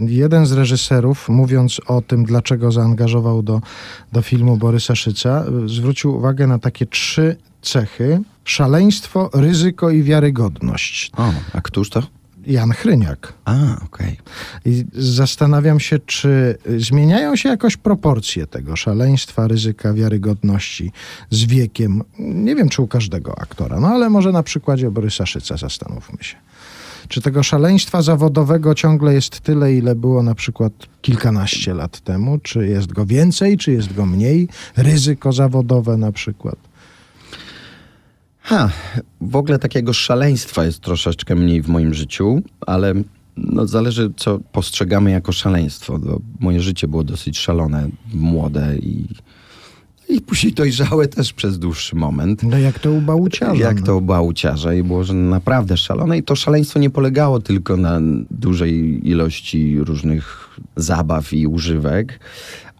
Jeden 0.00 0.46
z 0.46 0.52
reżyserów, 0.52 1.28
mówiąc 1.28 1.80
o 1.86 2.02
tym, 2.02 2.24
dlaczego 2.24 2.72
zaangażował 2.72 3.42
do, 3.42 3.60
do 4.12 4.22
filmu 4.22 4.56
Borysa 4.56 4.94
Szyca, 4.94 5.44
zwrócił 5.66 6.16
uwagę 6.16 6.46
na 6.46 6.58
takie 6.58 6.86
trzy 6.86 7.36
cechy. 7.66 8.20
Szaleństwo, 8.44 9.30
ryzyko 9.34 9.90
i 9.90 10.02
wiarygodność. 10.02 11.10
O, 11.16 11.32
a 11.52 11.60
któż 11.60 11.90
to? 11.90 12.02
Jan 12.46 12.70
Chryniak. 12.70 13.32
A, 13.44 13.54
okej. 13.84 14.16
I 14.64 14.84
zastanawiam 14.92 15.80
się, 15.80 15.98
czy 15.98 16.58
zmieniają 16.78 17.36
się 17.36 17.48
jakoś 17.48 17.76
proporcje 17.76 18.46
tego 18.46 18.76
szaleństwa, 18.76 19.48
ryzyka, 19.48 19.92
wiarygodności 19.92 20.92
z 21.30 21.44
wiekiem. 21.44 22.02
Nie 22.18 22.54
wiem, 22.54 22.68
czy 22.68 22.82
u 22.82 22.86
każdego 22.86 23.38
aktora, 23.38 23.80
no 23.80 23.88
ale 23.88 24.10
może 24.10 24.32
na 24.32 24.42
przykładzie 24.42 24.90
Borysa 24.90 25.26
Szyca 25.26 25.56
zastanówmy 25.56 26.18
się. 26.20 26.36
Czy 27.08 27.20
tego 27.20 27.42
szaleństwa 27.42 28.02
zawodowego 28.02 28.74
ciągle 28.74 29.14
jest 29.14 29.40
tyle, 29.40 29.74
ile 29.74 29.94
było 29.94 30.22
na 30.22 30.34
przykład 30.34 30.72
kilkanaście 31.02 31.74
lat 31.74 32.00
temu? 32.00 32.38
Czy 32.38 32.66
jest 32.66 32.92
go 32.92 33.06
więcej, 33.06 33.56
czy 33.56 33.72
jest 33.72 33.94
go 33.94 34.06
mniej? 34.06 34.48
Ryzyko 34.76 35.32
zawodowe 35.32 35.96
na 35.96 36.12
przykład. 36.12 36.56
Ha, 38.48 38.70
w 39.20 39.36
ogóle 39.36 39.58
takiego 39.58 39.92
szaleństwa 39.92 40.64
jest 40.64 40.80
troszeczkę 40.80 41.34
mniej 41.34 41.62
w 41.62 41.68
moim 41.68 41.94
życiu, 41.94 42.42
ale 42.60 42.94
no, 43.36 43.66
zależy, 43.66 44.12
co 44.16 44.38
postrzegamy 44.52 45.10
jako 45.10 45.32
szaleństwo. 45.32 45.98
No, 46.04 46.20
moje 46.40 46.60
życie 46.60 46.88
było 46.88 47.04
dosyć 47.04 47.38
szalone, 47.38 47.88
młode 48.14 48.76
i, 48.76 49.06
i 50.08 50.20
później 50.20 50.52
dojrzałe 50.52 51.08
też 51.08 51.32
przez 51.32 51.58
dłuższy 51.58 51.96
moment. 51.96 52.42
No 52.42 52.58
jak 52.58 52.78
to 52.78 52.92
u 52.92 53.00
Bałuciarza. 53.00 53.54
Jak 53.54 53.80
no. 53.80 53.86
to 53.86 53.96
u 53.96 54.00
Bałuciarza 54.00 54.74
i 54.74 54.82
było 54.82 55.04
że 55.04 55.14
naprawdę 55.14 55.76
szalone. 55.76 56.18
I 56.18 56.22
to 56.22 56.36
szaleństwo 56.36 56.78
nie 56.78 56.90
polegało 56.90 57.40
tylko 57.40 57.76
na 57.76 58.00
dużej 58.30 59.00
ilości 59.08 59.78
różnych 59.78 60.48
zabaw 60.76 61.32
i 61.32 61.46
używek, 61.46 62.20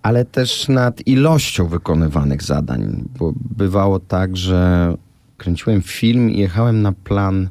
ale 0.03 0.25
też 0.25 0.69
nad 0.69 1.07
ilością 1.07 1.69
wykonywanych 1.69 2.43
zadań. 2.43 3.05
Bo 3.19 3.33
bywało 3.57 4.01
tak, 4.01 4.37
że 4.37 4.95
kręciłem 5.37 5.83
film 5.83 6.31
i 6.31 6.39
jechałem 6.39 6.83
na 6.83 6.93
plan 6.93 7.49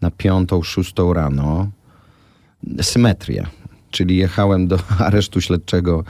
na 0.00 0.10
piątą, 0.10 0.62
szóstą 0.62 1.12
rano. 1.12 1.70
Symetria. 2.82 3.46
Czyli 3.90 4.16
jechałem 4.16 4.68
do 4.68 4.78
aresztu 4.98 5.40
śledczego 5.40 6.04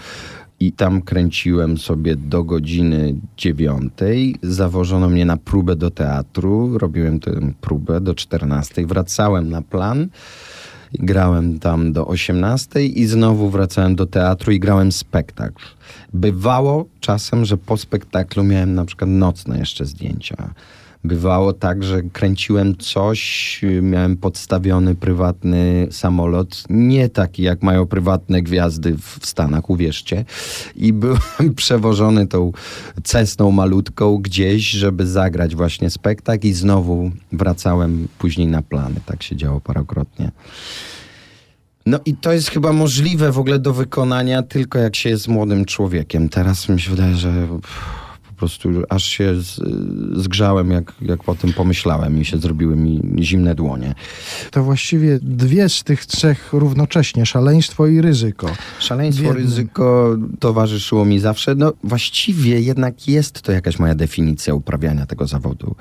i 0.60 0.72
tam 0.72 1.02
kręciłem 1.02 1.78
sobie 1.78 2.16
do 2.16 2.44
godziny 2.44 3.14
dziewiątej. 3.36 4.36
Zawożono 4.42 5.08
mnie 5.08 5.24
na 5.24 5.36
próbę 5.36 5.76
do 5.76 5.90
teatru. 5.90 6.78
Robiłem 6.78 7.20
tę 7.20 7.52
próbę 7.60 8.00
do 8.00 8.14
czternastej. 8.14 8.86
Wracałem 8.86 9.50
na 9.50 9.62
plan. 9.62 10.08
Grałem 10.92 11.58
tam 11.58 11.92
do 11.92 12.06
18 12.06 12.86
i 12.86 13.06
znowu 13.06 13.50
wracałem 13.50 13.96
do 13.96 14.06
teatru 14.06 14.52
i 14.52 14.60
grałem 14.60 14.92
spektakl. 14.92 15.64
Bywało 16.12 16.86
czasem, 17.00 17.44
że 17.44 17.56
po 17.56 17.76
spektaklu 17.76 18.44
miałem 18.44 18.74
na 18.74 18.84
przykład 18.84 19.10
nocne 19.10 19.58
jeszcze 19.58 19.84
zdjęcia. 19.84 20.54
Bywało 21.04 21.52
tak, 21.52 21.84
że 21.84 22.02
kręciłem 22.02 22.76
coś, 22.76 23.60
miałem 23.82 24.16
podstawiony 24.16 24.94
prywatny 24.94 25.88
samolot, 25.90 26.64
nie 26.70 27.08
taki 27.08 27.42
jak 27.42 27.62
mają 27.62 27.86
prywatne 27.86 28.42
gwiazdy 28.42 28.96
w 28.96 29.26
Stanach, 29.26 29.70
uwierzcie. 29.70 30.24
I 30.76 30.92
byłem 30.92 31.20
przewożony 31.56 32.26
tą 32.26 32.52
cesną 33.04 33.50
malutką 33.50 34.18
gdzieś, 34.18 34.70
żeby 34.70 35.06
zagrać 35.06 35.56
właśnie 35.56 35.90
spektakl 35.90 36.46
i 36.46 36.52
znowu 36.52 37.10
wracałem 37.32 38.08
później 38.18 38.46
na 38.46 38.62
plany. 38.62 39.00
Tak 39.06 39.22
się 39.22 39.36
działo 39.36 39.60
parokrotnie. 39.60 40.30
No 41.86 42.00
i 42.06 42.14
to 42.14 42.32
jest 42.32 42.50
chyba 42.50 42.72
możliwe 42.72 43.32
w 43.32 43.38
ogóle 43.38 43.58
do 43.58 43.72
wykonania 43.72 44.42
tylko 44.42 44.78
jak 44.78 44.96
się 44.96 45.08
jest 45.08 45.28
młodym 45.28 45.64
człowiekiem. 45.64 46.28
Teraz 46.28 46.68
mi 46.68 46.80
się 46.80 46.90
wydaje, 46.90 47.14
że 47.14 47.48
prostu 48.38 48.68
aż 48.88 49.04
się 49.04 49.34
zgrzałem, 50.16 50.70
jak, 50.70 50.94
jak 51.02 51.28
o 51.28 51.34
tym 51.34 51.52
pomyślałem 51.52 52.20
i 52.20 52.24
się 52.24 52.38
zrobiły 52.38 52.76
mi 52.76 53.02
zimne 53.24 53.54
dłonie. 53.54 53.94
To 54.50 54.64
właściwie 54.64 55.18
dwie 55.22 55.68
z 55.68 55.84
tych 55.84 56.06
cech 56.06 56.52
równocześnie, 56.52 57.26
szaleństwo 57.26 57.86
i 57.86 58.00
ryzyko. 58.00 58.46
Szaleństwo, 58.78 59.32
ryzyko 59.32 60.16
towarzyszyło 60.40 61.04
mi 61.04 61.18
zawsze. 61.18 61.54
No 61.54 61.72
właściwie 61.84 62.60
jednak 62.60 63.08
jest 63.08 63.42
to 63.42 63.52
jakaś 63.52 63.78
moja 63.78 63.94
definicja 63.94 64.54
uprawiania 64.54 65.06
tego 65.06 65.26
zawodu. 65.26 65.74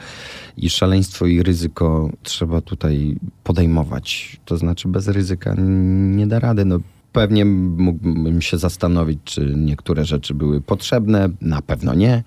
I 0.57 0.69
szaleństwo 0.69 1.25
i 1.25 1.43
ryzyko 1.43 2.09
trzeba 2.23 2.61
tutaj 2.61 3.15
podejmować. 3.43 4.37
To 4.45 4.57
znaczy 4.57 4.87
bez 4.87 5.07
ryzyka 5.07 5.55
nie 5.57 6.27
da 6.27 6.39
rady. 6.39 6.65
No, 6.65 6.79
pewnie 7.17 7.45
mógłbym 7.45 8.41
się 8.41 8.57
zastanowić, 8.57 9.19
czy 9.23 9.53
niektóre 9.55 10.05
rzeczy 10.05 10.33
były 10.33 10.61
potrzebne. 10.61 11.29
Na 11.41 11.61
pewno 11.61 11.93
nie. 11.93 12.23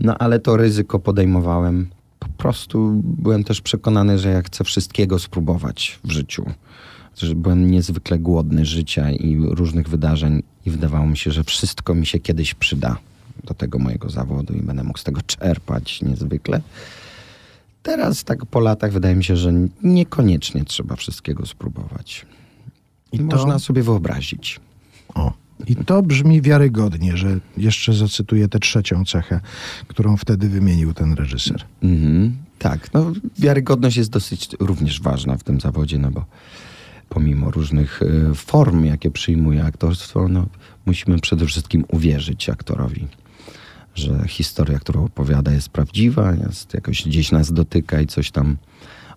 No 0.00 0.18
ale 0.18 0.40
to 0.40 0.56
ryzyko 0.56 0.98
podejmowałem. 0.98 1.86
Po 2.18 2.28
prostu 2.28 3.00
byłem 3.04 3.44
też 3.44 3.60
przekonany, 3.60 4.18
że 4.18 4.30
ja 4.30 4.42
chcę 4.42 4.64
wszystkiego 4.64 5.18
spróbować 5.18 5.98
w 6.04 6.10
życiu 6.10 6.44
że 7.16 7.34
byłem 7.34 7.70
niezwykle 7.70 8.18
głodny 8.18 8.64
życia 8.64 9.10
i 9.10 9.36
różnych 9.40 9.88
wydarzeń 9.88 10.42
i 10.66 10.70
wydawało 10.70 11.06
mi 11.06 11.16
się, 11.16 11.30
że 11.30 11.44
wszystko 11.44 11.94
mi 11.94 12.06
się 12.06 12.18
kiedyś 12.18 12.54
przyda 12.54 12.96
do 13.44 13.54
tego 13.54 13.78
mojego 13.78 14.10
zawodu 14.10 14.54
i 14.54 14.62
będę 14.62 14.82
mógł 14.84 14.98
z 14.98 15.04
tego 15.04 15.20
czerpać 15.26 16.02
niezwykle. 16.02 16.60
Teraz 17.82 18.24
tak 18.24 18.46
po 18.46 18.60
latach 18.60 18.92
wydaje 18.92 19.14
mi 19.14 19.24
się, 19.24 19.36
że 19.36 19.52
niekoniecznie 19.82 20.64
trzeba 20.64 20.96
wszystkiego 20.96 21.46
spróbować. 21.46 22.26
I 23.12 23.18
to- 23.18 23.24
można 23.24 23.58
sobie 23.58 23.82
wyobrazić. 23.82 24.60
O. 25.14 25.32
I 25.66 25.76
to 25.76 26.02
brzmi 26.02 26.42
wiarygodnie, 26.42 27.16
że 27.16 27.38
jeszcze 27.56 27.94
zacytuję 27.94 28.48
tę 28.48 28.58
trzecią 28.58 29.04
cechę, 29.04 29.40
którą 29.88 30.16
wtedy 30.16 30.48
wymienił 30.48 30.92
ten 30.94 31.12
reżyser. 31.12 31.64
Mhm. 31.82 32.36
Tak, 32.58 32.94
no 32.94 33.12
wiarygodność 33.38 33.96
jest 33.96 34.10
dosyć 34.10 34.48
również 34.60 35.00
ważna 35.00 35.36
w 35.36 35.42
tym 35.44 35.60
zawodzie, 35.60 35.98
no 35.98 36.10
bo 36.10 36.24
pomimo 37.08 37.50
różnych 37.50 38.02
y, 38.02 38.34
form, 38.34 38.84
jakie 38.84 39.10
przyjmuje 39.10 39.64
aktorstwo, 39.64 40.28
no 40.28 40.46
musimy 40.86 41.18
przede 41.18 41.46
wszystkim 41.46 41.84
uwierzyć 41.88 42.48
aktorowi, 42.48 43.08
że 43.94 44.24
historia, 44.28 44.78
którą 44.78 45.04
opowiada 45.04 45.52
jest 45.52 45.68
prawdziwa, 45.68 46.32
jest 46.34 46.74
jakoś 46.74 47.04
gdzieś 47.06 47.32
nas 47.32 47.52
dotyka 47.52 48.00
i 48.00 48.06
coś 48.06 48.30
tam 48.30 48.56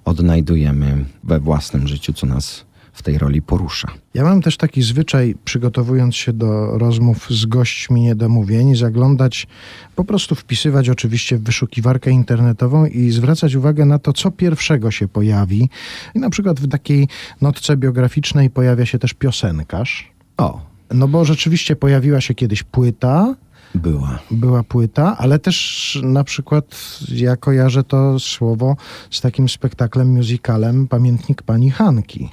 odnajdujemy 0.05 1.05
we 1.23 1.39
własnym 1.39 1.88
życiu, 1.88 2.13
co 2.13 2.27
nas 2.27 2.65
w 2.95 3.03
tej 3.03 3.17
roli 3.17 3.41
porusza. 3.41 3.88
Ja 4.13 4.23
mam 4.23 4.41
też 4.41 4.58
taki 4.58 4.81
zwyczaj, 4.81 5.36
przygotowując 5.45 6.15
się 6.15 6.34
do 6.34 6.77
rozmów 6.77 7.27
z 7.29 7.45
gośćmi 7.45 8.01
niedomówień, 8.01 8.75
zaglądać, 8.75 9.47
po 9.95 10.05
prostu 10.05 10.36
wpisywać 10.36 10.89
oczywiście 10.89 11.38
w 11.38 11.43
wyszukiwarkę 11.43 12.12
internetową 12.12 12.86
i 12.86 13.12
zwracać 13.12 13.55
uwagę 13.55 13.86
na 13.86 13.99
to, 13.99 14.13
co 14.13 14.31
pierwszego 14.31 14.91
się 14.91 15.08
pojawi. 15.08 15.69
I 16.15 16.19
na 16.19 16.29
przykład 16.29 16.60
w 16.60 16.67
takiej 16.67 17.08
notce 17.41 17.77
biograficznej 17.77 18.49
pojawia 18.49 18.86
się 18.86 18.99
też 18.99 19.13
piosenkarz. 19.13 20.12
O, 20.38 20.62
No 20.93 21.08
bo 21.08 21.25
rzeczywiście 21.25 21.75
pojawiła 21.75 22.21
się 22.21 22.34
kiedyś 22.36 22.63
płyta, 22.63 23.36
była. 23.75 24.19
była 24.31 24.63
płyta, 24.63 25.17
ale 25.17 25.39
też 25.39 25.99
na 26.03 26.23
przykład 26.23 26.65
ja 27.12 27.36
kojarzę 27.38 27.84
to 27.84 28.19
słowo 28.19 28.75
z 29.12 29.21
takim 29.21 29.49
spektaklem, 29.49 30.08
musicalem 30.10 30.88
Pamiętnik 30.88 31.41
Pani 31.41 31.71
Hanki. 31.71 32.29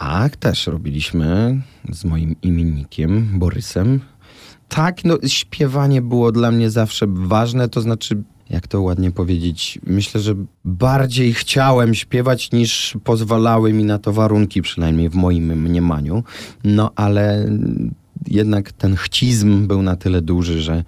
A, 0.00 0.28
też 0.28 0.66
robiliśmy 0.66 1.60
z 1.92 2.04
moim 2.04 2.36
imiennikiem, 2.42 3.38
Borysem. 3.38 4.00
Tak, 4.68 5.04
no 5.04 5.18
śpiewanie 5.26 6.02
było 6.02 6.32
dla 6.32 6.50
mnie 6.50 6.70
zawsze 6.70 7.06
ważne, 7.08 7.68
to 7.68 7.80
znaczy, 7.80 8.22
jak 8.50 8.68
to 8.68 8.82
ładnie 8.82 9.10
powiedzieć, 9.10 9.78
myślę, 9.86 10.20
że 10.20 10.34
bardziej 10.64 11.34
chciałem 11.34 11.94
śpiewać 11.94 12.52
niż 12.52 12.96
pozwalały 13.04 13.72
mi 13.72 13.84
na 13.84 13.98
to 13.98 14.12
warunki, 14.12 14.62
przynajmniej 14.62 15.08
w 15.08 15.14
moim 15.14 15.62
mniemaniu. 15.62 16.24
No, 16.64 16.90
ale 16.96 17.48
jednak 18.26 18.72
ten 18.72 18.96
chcizm 18.96 19.66
był 19.66 19.82
na 19.82 19.96
tyle 19.96 20.22
duży, 20.22 20.62
że 20.62 20.84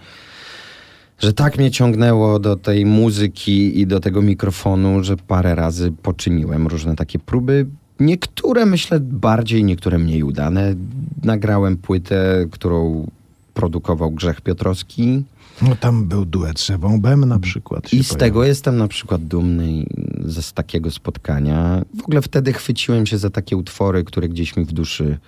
że 1.18 1.32
tak 1.32 1.58
mnie 1.58 1.70
ciągnęło 1.70 2.38
do 2.38 2.56
tej 2.56 2.86
muzyki 2.86 3.80
i 3.80 3.86
do 3.86 4.00
tego 4.00 4.22
mikrofonu, 4.22 5.04
że 5.04 5.16
parę 5.16 5.54
razy 5.54 5.92
poczyniłem 6.02 6.66
różne 6.66 6.96
takie 6.96 7.18
próby. 7.18 7.66
Niektóre 8.02 8.66
myślę 8.66 9.00
bardziej, 9.00 9.64
niektóre 9.64 9.98
mniej 9.98 10.22
udane. 10.22 10.74
Nagrałem 11.22 11.76
płytę, 11.76 12.46
którą 12.50 13.06
produkował 13.54 14.10
Grzech 14.10 14.40
Piotrowski 14.40 15.24
No 15.62 15.76
tam 15.76 16.04
był 16.04 16.24
duet 16.24 16.60
z 16.60 16.70
Ewą 16.70 17.00
Bem 17.00 17.24
na 17.24 17.38
przykład. 17.38 17.84
i 17.84 17.88
z 17.88 17.90
pojawił. 17.90 18.18
tego 18.18 18.44
jestem 18.44 18.76
na 18.76 18.88
przykład 18.88 19.24
dumny 19.24 19.86
ze 20.24 20.42
z 20.42 20.52
takiego 20.52 20.90
spotkania. 20.90 21.82
W 21.94 22.02
ogóle 22.02 22.22
wtedy 22.22 22.52
chwyciłem 22.52 23.06
się 23.06 23.18
za 23.18 23.30
takie 23.30 23.56
utwory, 23.56 24.04
które 24.04 24.28
gdzieś 24.28 24.56
mi 24.56 24.64
w 24.64 24.72
duszy 24.72 25.18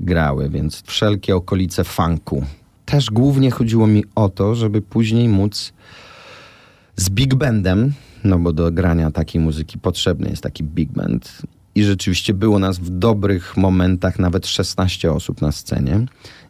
grały, 0.00 0.48
więc 0.48 0.82
wszelkie 0.86 1.36
okolice 1.36 1.84
funku. 1.84 2.44
Też 2.84 3.10
głównie 3.10 3.50
chodziło 3.50 3.86
mi 3.86 4.04
o 4.14 4.28
to, 4.28 4.54
żeby 4.54 4.82
później 4.82 5.28
móc 5.28 5.72
z 6.96 7.10
big 7.10 7.34
bandem, 7.34 7.92
no 8.24 8.38
bo 8.38 8.52
do 8.52 8.72
grania 8.72 9.10
takiej 9.10 9.40
muzyki 9.40 9.78
potrzebny 9.78 10.30
jest 10.30 10.42
taki 10.42 10.64
big 10.64 10.92
band. 10.92 11.42
I 11.74 11.84
rzeczywiście 11.84 12.34
było 12.34 12.58
nas 12.58 12.78
w 12.78 12.90
dobrych 12.90 13.56
momentach 13.56 14.18
nawet 14.18 14.46
16 14.46 15.12
osób 15.12 15.40
na 15.40 15.52
scenie. 15.52 16.06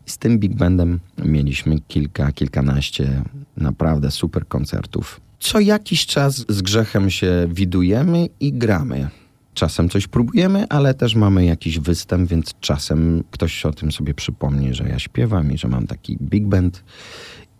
I 0.07 0.11
z 0.11 0.19
tym 0.19 0.39
big 0.39 0.55
bandem 0.55 1.01
mieliśmy 1.25 1.81
kilka, 1.81 2.33
kilkanaście 2.33 3.23
naprawdę 3.57 4.11
super 4.11 4.49
koncertów. 4.49 5.21
Co 5.41 5.61
jakiś 5.61 6.07
czas 6.07 6.45
z 6.49 6.63
grzechem 6.63 7.11
się 7.11 7.49
widujemy 7.51 8.29
i 8.41 8.53
gramy. 8.53 9.09
Czasem 9.55 9.89
coś 9.89 10.07
próbujemy, 10.07 10.69
ale 10.69 10.95
też 10.95 11.15
mamy 11.15 11.45
jakiś 11.45 11.79
występ, 11.79 12.31
więc 12.31 12.55
czasem 12.61 13.25
ktoś 13.31 13.67
o 13.67 13.73
tym 13.73 13.93
sobie 13.93 14.15
przypomni, 14.15 14.75
że 14.75 14.89
ja 14.89 14.99
śpiewam 14.99 15.53
i 15.53 15.59
że 15.59 15.69
mam 15.69 15.87
taki 15.87 16.19
big 16.23 16.47
band 16.47 16.85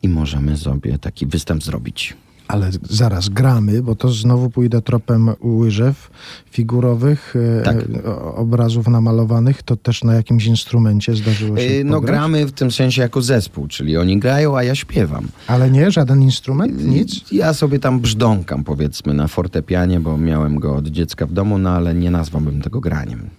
i 0.03 0.09
możemy 0.09 0.57
sobie 0.57 0.99
taki 0.99 1.27
występ 1.27 1.65
zrobić. 1.65 2.17
Ale 2.53 2.71
zaraz 2.91 3.29
gramy, 3.29 3.83
bo 3.83 3.95
to 3.95 4.09
znowu 4.11 4.51
pójdę 4.51 4.83
tropem 4.83 5.31
łyżew 5.43 6.11
figurowych, 6.51 7.35
e, 7.61 7.63
Tak. 7.63 7.77
e, 7.77 8.15
obrazów 8.35 8.89
namalowanych. 8.89 9.63
To 9.63 9.77
też 9.77 10.05
na 10.05 10.15
jakimś 10.15 10.47
instrumencie 10.47 11.15
zdarzyło 11.17 11.57
się 11.57 11.63
Yy, 11.65 11.85
No 11.85 11.95
pograć? 11.95 12.11
gramy 12.11 12.47
w 12.47 12.53
tym 12.53 12.71
sensie 12.71 13.03
jako 13.03 13.23
zespół, 13.23 13.69
czyli 13.69 13.97
oni 13.97 14.19
grają, 14.19 14.57
a 14.57 14.63
ja 14.63 14.75
śpiewam. 14.75 15.29
Ale 15.47 15.71
nie, 15.71 15.91
żaden 15.91 16.23
instrument? 16.23 16.85
Nic? 16.85 17.33
Ja 17.33 17.55
sobie 17.55 17.79
tam 17.79 18.01
brzdąkam 18.01 18.65
powiedzmy 18.65 19.15
na 19.15 19.29
fortepianie, 19.29 20.01
bo 20.01 20.19
miałem 20.19 20.59
go 20.59 20.77
od 20.77 20.87
dziecka 20.89 21.27
w 21.27 21.33
domu, 21.33 21.59
no 21.59 21.71
ale 21.71 21.95
nie 21.95 22.11
nazwałbym 22.11 22.63
tego 22.63 22.81
graniem. 22.81 23.31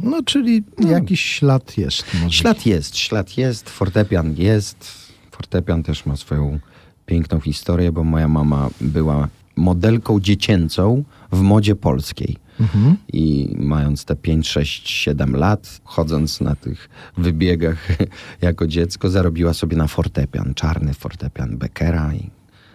No, 0.00 0.22
czyli 0.24 0.64
jakiś 0.88 1.20
ślad 1.20 1.78
jest. 1.78 2.04
Ślad 2.30 2.66
jest, 2.66 2.96
ślad 2.96 3.38
jest, 3.38 3.70
fortepian 3.70 4.34
jest. 4.36 5.06
Fortepian 5.30 5.82
też 5.82 6.06
ma 6.06 6.16
swoją 6.16 6.58
piękną 7.06 7.40
historię, 7.40 7.92
bo 7.92 8.04
moja 8.04 8.28
mama 8.28 8.70
była 8.80 9.28
modelką 9.56 10.20
dziecięcą 10.20 11.04
w 11.32 11.40
modzie 11.40 11.76
polskiej. 11.76 12.36
Mhm. 12.60 12.96
I 13.12 13.54
mając 13.58 14.04
te 14.04 14.16
5, 14.16 14.48
6, 14.48 14.88
7 14.88 15.36
lat, 15.36 15.80
chodząc 15.84 16.40
na 16.40 16.56
tych 16.56 16.88
wybiegach 17.16 17.88
jako 18.42 18.66
dziecko, 18.66 19.10
zarobiła 19.10 19.54
sobie 19.54 19.76
na 19.76 19.86
fortepian, 19.86 20.54
czarny 20.54 20.94
fortepian 20.94 21.56
Beckera 21.56 22.14
i 22.14 22.30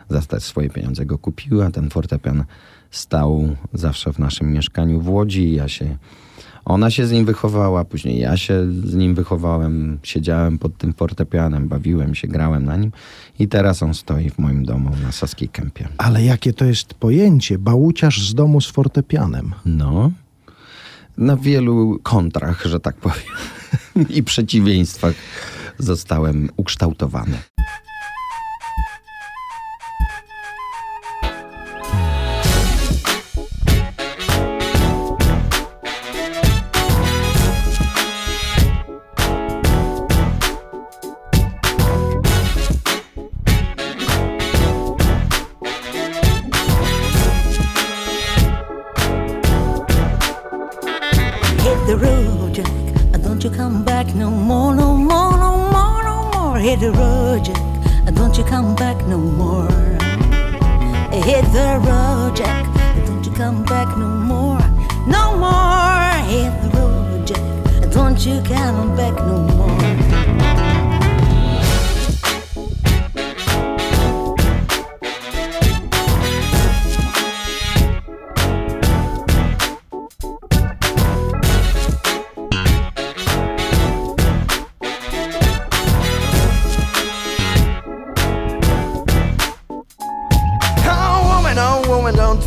za 0.09 0.21
te 0.21 0.39
swoje 0.39 0.69
pieniądze 0.69 1.05
go 1.05 1.17
kupiła. 1.17 1.71
Ten 1.71 1.89
fortepian 1.89 2.43
stał 2.91 3.55
zawsze 3.73 4.13
w 4.13 4.19
naszym 4.19 4.53
mieszkaniu 4.53 5.01
w 5.01 5.09
Łodzi 5.09 5.43
i 5.43 5.55
ja 5.55 5.67
się... 5.67 5.97
Ona 6.65 6.91
się 6.91 7.05
z 7.05 7.11
nim 7.11 7.25
wychowała, 7.25 7.85
później 7.85 8.19
ja 8.19 8.37
się 8.37 8.71
z 8.85 8.95
nim 8.95 9.15
wychowałem, 9.15 9.99
siedziałem 10.03 10.57
pod 10.57 10.77
tym 10.77 10.93
fortepianem, 10.93 11.67
bawiłem 11.67 12.15
się, 12.15 12.27
grałem 12.27 12.65
na 12.65 12.77
nim 12.77 12.91
i 13.39 13.47
teraz 13.47 13.83
on 13.83 13.93
stoi 13.93 14.29
w 14.29 14.39
moim 14.39 14.65
domu 14.65 14.89
na 15.03 15.11
Saskiej 15.11 15.49
Kępie. 15.49 15.87
Ale 15.97 16.23
jakie 16.23 16.53
to 16.53 16.65
jest 16.65 16.93
pojęcie? 16.93 17.57
Bałuciarz 17.57 18.29
z 18.29 18.33
domu 18.33 18.61
z 18.61 18.71
fortepianem. 18.71 19.53
No. 19.65 20.11
Na 21.17 21.37
wielu 21.37 21.99
kontrach, 22.03 22.65
że 22.65 22.79
tak 22.79 22.95
powiem, 22.95 23.25
i 24.17 24.23
przeciwieństwach 24.23 25.13
zostałem 25.77 26.49
ukształtowany. 26.57 27.37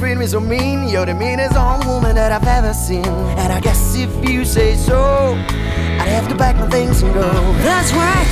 Treat 0.04 0.18
me 0.18 0.26
so 0.26 0.38
mean. 0.40 0.86
You're 0.88 1.06
the 1.06 1.14
meanest 1.14 1.56
old 1.56 1.86
woman 1.86 2.14
that 2.16 2.30
I've 2.30 2.46
ever 2.46 2.74
seen. 2.74 3.06
And 3.40 3.50
I 3.52 3.60
guess 3.60 3.96
if 3.96 4.12
you 4.28 4.44
say 4.44 4.76
so, 4.76 5.34
I'd 6.00 6.12
have 6.16 6.28
to 6.28 6.36
pack 6.36 6.56
my 6.56 6.68
things 6.68 7.02
and 7.02 7.14
go. 7.14 7.28
That's 7.68 7.90
right. 7.92 8.28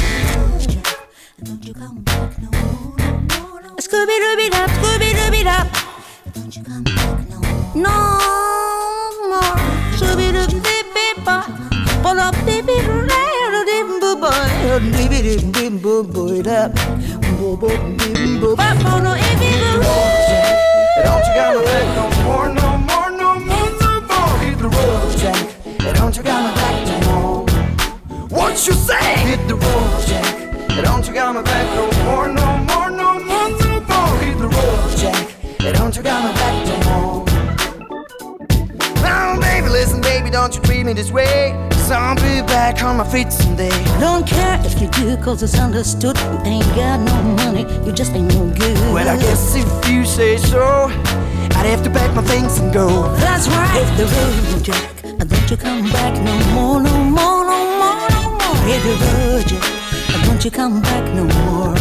Don't 1.43 1.65
you 1.65 1.73
come 1.73 2.03
back 2.03 2.31
no 2.43 2.51
more. 2.51 2.97
Scooby 3.87 4.17
Dooby 4.25 4.47
Doo, 4.55 4.67
Scooby 4.77 5.11
Dooby 5.19 5.43
Doo. 5.49 5.65
Don't 6.35 6.57
you 6.57 6.63
come 6.63 6.85
back 6.85 7.29
no 7.31 7.39
more. 7.41 7.89
No 7.89 7.99
more. 9.33 9.57
Scooby 9.97 10.29
Dooby 10.37 10.61
Doo, 10.67 11.25
Bop. 11.25 11.47
Pull 12.03 12.19
up, 12.21 12.35
dip 12.45 12.69
it, 12.69 12.85
rattle, 13.09 13.65
dip, 13.71 13.87
boo, 14.03 14.17
boy. 14.21 14.45
Dip 14.97 15.13
it, 15.19 15.23
dip, 15.23 15.53
dip, 15.55 15.83
boo, 15.83 16.05
boy, 16.05 16.43
dip. 16.43 16.75
Boo, 17.39 17.57
boo, 17.57 17.97
dip, 17.97 18.41
boo, 18.41 18.57
bop, 18.57 18.77
oh, 18.85 19.01
no, 19.03 19.15
if 19.17 19.43
it. 20.97 21.05
Don't 21.05 21.25
you 21.27 21.35
come 21.35 21.65
back 21.65 21.87
no 21.97 22.05
more, 22.25 22.49
no 22.49 22.79
more, 22.79 23.11
no 23.11 23.39
more, 23.41 23.71
no 23.81 24.01
more. 24.11 24.39
Hit 24.39 24.59
the 24.59 24.69
road, 24.69 25.19
Jack. 25.19 25.95
Don't 25.95 26.17
you 26.17 26.23
come 26.23 26.55
back 26.55 26.87
no 26.87 27.11
more. 27.11 27.47
What 28.29 28.67
you 28.67 28.73
say? 28.73 29.17
Hit 29.29 29.49
the 29.49 29.55
road, 29.55 30.07
Jack. 30.07 30.85
Don't 30.85 31.07
you 31.07 31.15
come 31.15 31.43
back 31.45 31.67
no 31.77 31.85
more, 32.05 32.29
no 32.29 32.59
more, 32.69 32.91
no 32.91 33.19
more, 33.21 33.51
no 33.61 33.81
more. 33.81 34.19
Hit 34.19 34.39
the 34.39 34.49
road, 34.49 34.97
Jack. 34.97 35.29
Don't 35.75 35.97
you 35.97 36.03
come 36.03 36.35
back 36.35 36.67
no 36.67 36.77
more. 36.91 37.32
Listen, 39.73 40.03
baby, 40.03 40.29
don't 40.29 40.55
you 40.55 40.61
treat 40.61 40.85
me 40.85 40.93
this 40.93 41.11
way. 41.11 41.57
So 41.89 41.95
I'll 41.95 42.15
be 42.17 42.47
back 42.47 42.83
on 42.83 42.99
my 42.99 43.09
feet 43.09 43.33
someday. 43.33 43.71
Don't 43.99 44.27
care 44.27 44.61
if 44.65 44.79
you 44.81 44.89
do, 44.89 45.17
cause 45.17 45.43
it's 45.43 45.59
understood. 45.59 46.17
You 46.19 46.41
ain't 46.45 46.75
got 46.77 47.01
no 47.01 47.23
money, 47.41 47.63
you 47.85 47.91
just 47.91 48.13
ain't 48.13 48.29
no 48.35 48.47
good. 48.55 48.77
Well, 48.93 49.09
I 49.09 49.17
guess 49.17 49.57
if 49.57 49.89
you 49.89 50.05
say 50.05 50.37
so, 50.37 50.91
I'd 51.57 51.67
have 51.73 51.83
to 51.85 51.91
pack 51.91 52.15
my 52.15 52.23
things 52.23 52.59
and 52.59 52.71
go. 52.73 52.87
That's 53.17 53.49
right. 53.49 53.71
Hit 53.73 53.97
the 53.97 54.07
road, 54.15 54.63
Jack. 54.63 55.03
Don't 55.27 55.51
you 55.51 55.57
come 55.57 55.91
back 55.91 56.15
no 56.23 56.35
more, 56.55 56.83
no 56.83 56.93
more, 57.05 57.45
no 57.45 57.59
more, 57.81 58.09
no 58.11 58.31
more. 58.31 58.57
Hit 58.69 58.83
the 58.85 58.95
road, 59.07 59.49
Jack. 59.49 60.27
Don't 60.27 60.45
you 60.45 60.51
come 60.51 60.83
back 60.83 61.05
no 61.15 61.25
more. 61.25 61.75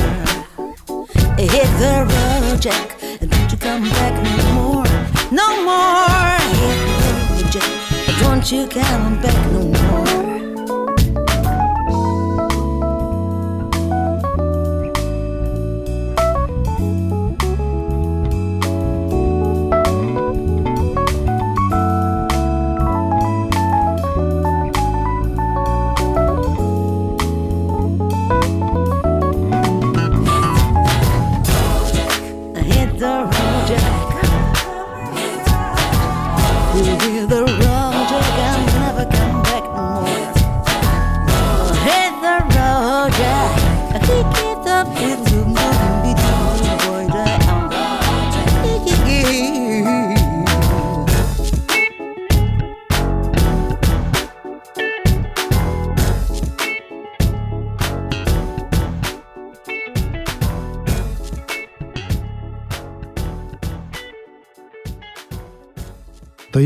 Hit 1.38 1.70
the 1.78 2.08
road, 2.08 2.62
Jack. 2.62 3.04
and 3.22 3.30
Don't 3.30 3.52
you 3.52 3.58
come 3.58 3.84
back 3.84 4.11
Don't 8.42 8.52
you 8.54 8.66
come 8.66 9.22
back 9.22 9.52
no 9.52 9.62
more. 9.68 10.20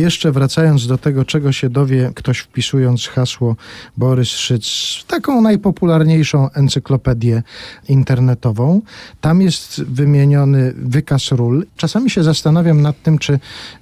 Jeszcze 0.05 0.31
wracając 0.31 0.87
do 0.87 0.97
tego, 0.97 1.25
czego 1.25 1.51
się 1.51 1.69
dowie 1.69 2.11
ktoś 2.15 2.39
wpisując 2.39 3.07
hasło 3.07 3.55
Borys 3.97 4.27
Szyc 4.27 4.67
w 5.01 5.03
taką 5.07 5.41
najpopularniejszą 5.41 6.49
encyklopedię 6.51 7.43
internetową. 7.89 8.81
Tam 9.21 9.41
jest 9.41 9.83
wymieniony 9.83 10.73
wykaz 10.77 11.31
ról. 11.31 11.65
Czasami 11.77 12.09
się 12.09 12.23
zastanawiam 12.23 12.81
nad 12.81 13.01
tym, 13.01 13.17
czy 13.17 13.39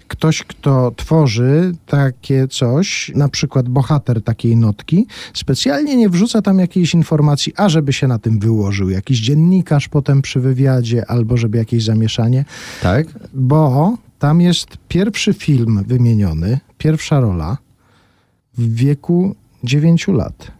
ktoś, 0.07 0.43
kto 0.43 0.91
tworzy 0.95 1.75
takie 1.85 2.47
coś, 2.47 3.11
na 3.15 3.29
przykład 3.29 3.69
bohater 3.69 4.21
takiej 4.21 4.57
notki, 4.57 5.07
specjalnie 5.33 5.95
nie 5.95 6.09
wrzuca 6.09 6.41
tam 6.41 6.59
jakiejś 6.59 6.93
informacji, 6.93 7.53
a 7.57 7.69
żeby 7.69 7.93
się 7.93 8.07
na 8.07 8.19
tym 8.19 8.39
wyłożył 8.39 8.89
jakiś 8.89 9.19
dziennikarz 9.19 9.87
potem 9.87 10.21
przy 10.21 10.39
wywiadzie, 10.39 11.05
albo 11.07 11.37
żeby 11.37 11.57
jakieś 11.57 11.83
zamieszanie 11.83 12.45
Tak? 12.81 13.07
bo 13.33 13.93
tam 14.23 14.41
jest 14.41 14.77
pierwszy 14.87 15.33
film 15.33 15.83
wymieniony, 15.87 16.59
pierwsza 16.77 17.19
rola 17.19 17.57
w 18.57 18.75
wieku 18.75 19.35
9 19.63 20.07
lat. 20.07 20.51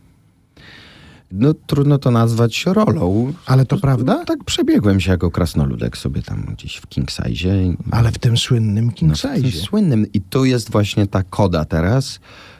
No 1.31 1.53
trudno 1.67 1.97
to 1.97 2.11
nazwać 2.11 2.65
rolą. 2.65 3.33
Ale 3.45 3.65
to 3.65 3.77
prawda? 3.77 4.25
Tak 4.25 4.43
przebiegłem 4.43 4.99
się 4.99 5.11
jako 5.11 5.31
krasnoludek 5.31 5.97
sobie 5.97 6.21
tam 6.21 6.45
gdzieś 6.53 6.75
w 6.75 6.87
King 6.87 7.11
Size. 7.11 7.49
Ale 7.91 8.11
w 8.11 8.17
tym 8.19 8.37
słynnym 8.37 8.91
King 8.91 9.11
No, 9.11 9.15
w 9.17 9.21
tym 9.21 9.51
Size. 9.51 9.65
słynnym. 9.65 10.05
I 10.13 10.21
tu 10.21 10.45
jest 10.45 10.71
właśnie 10.71 11.07
ta 11.07 11.23
koda 11.23 11.65
teraz, 11.65 12.19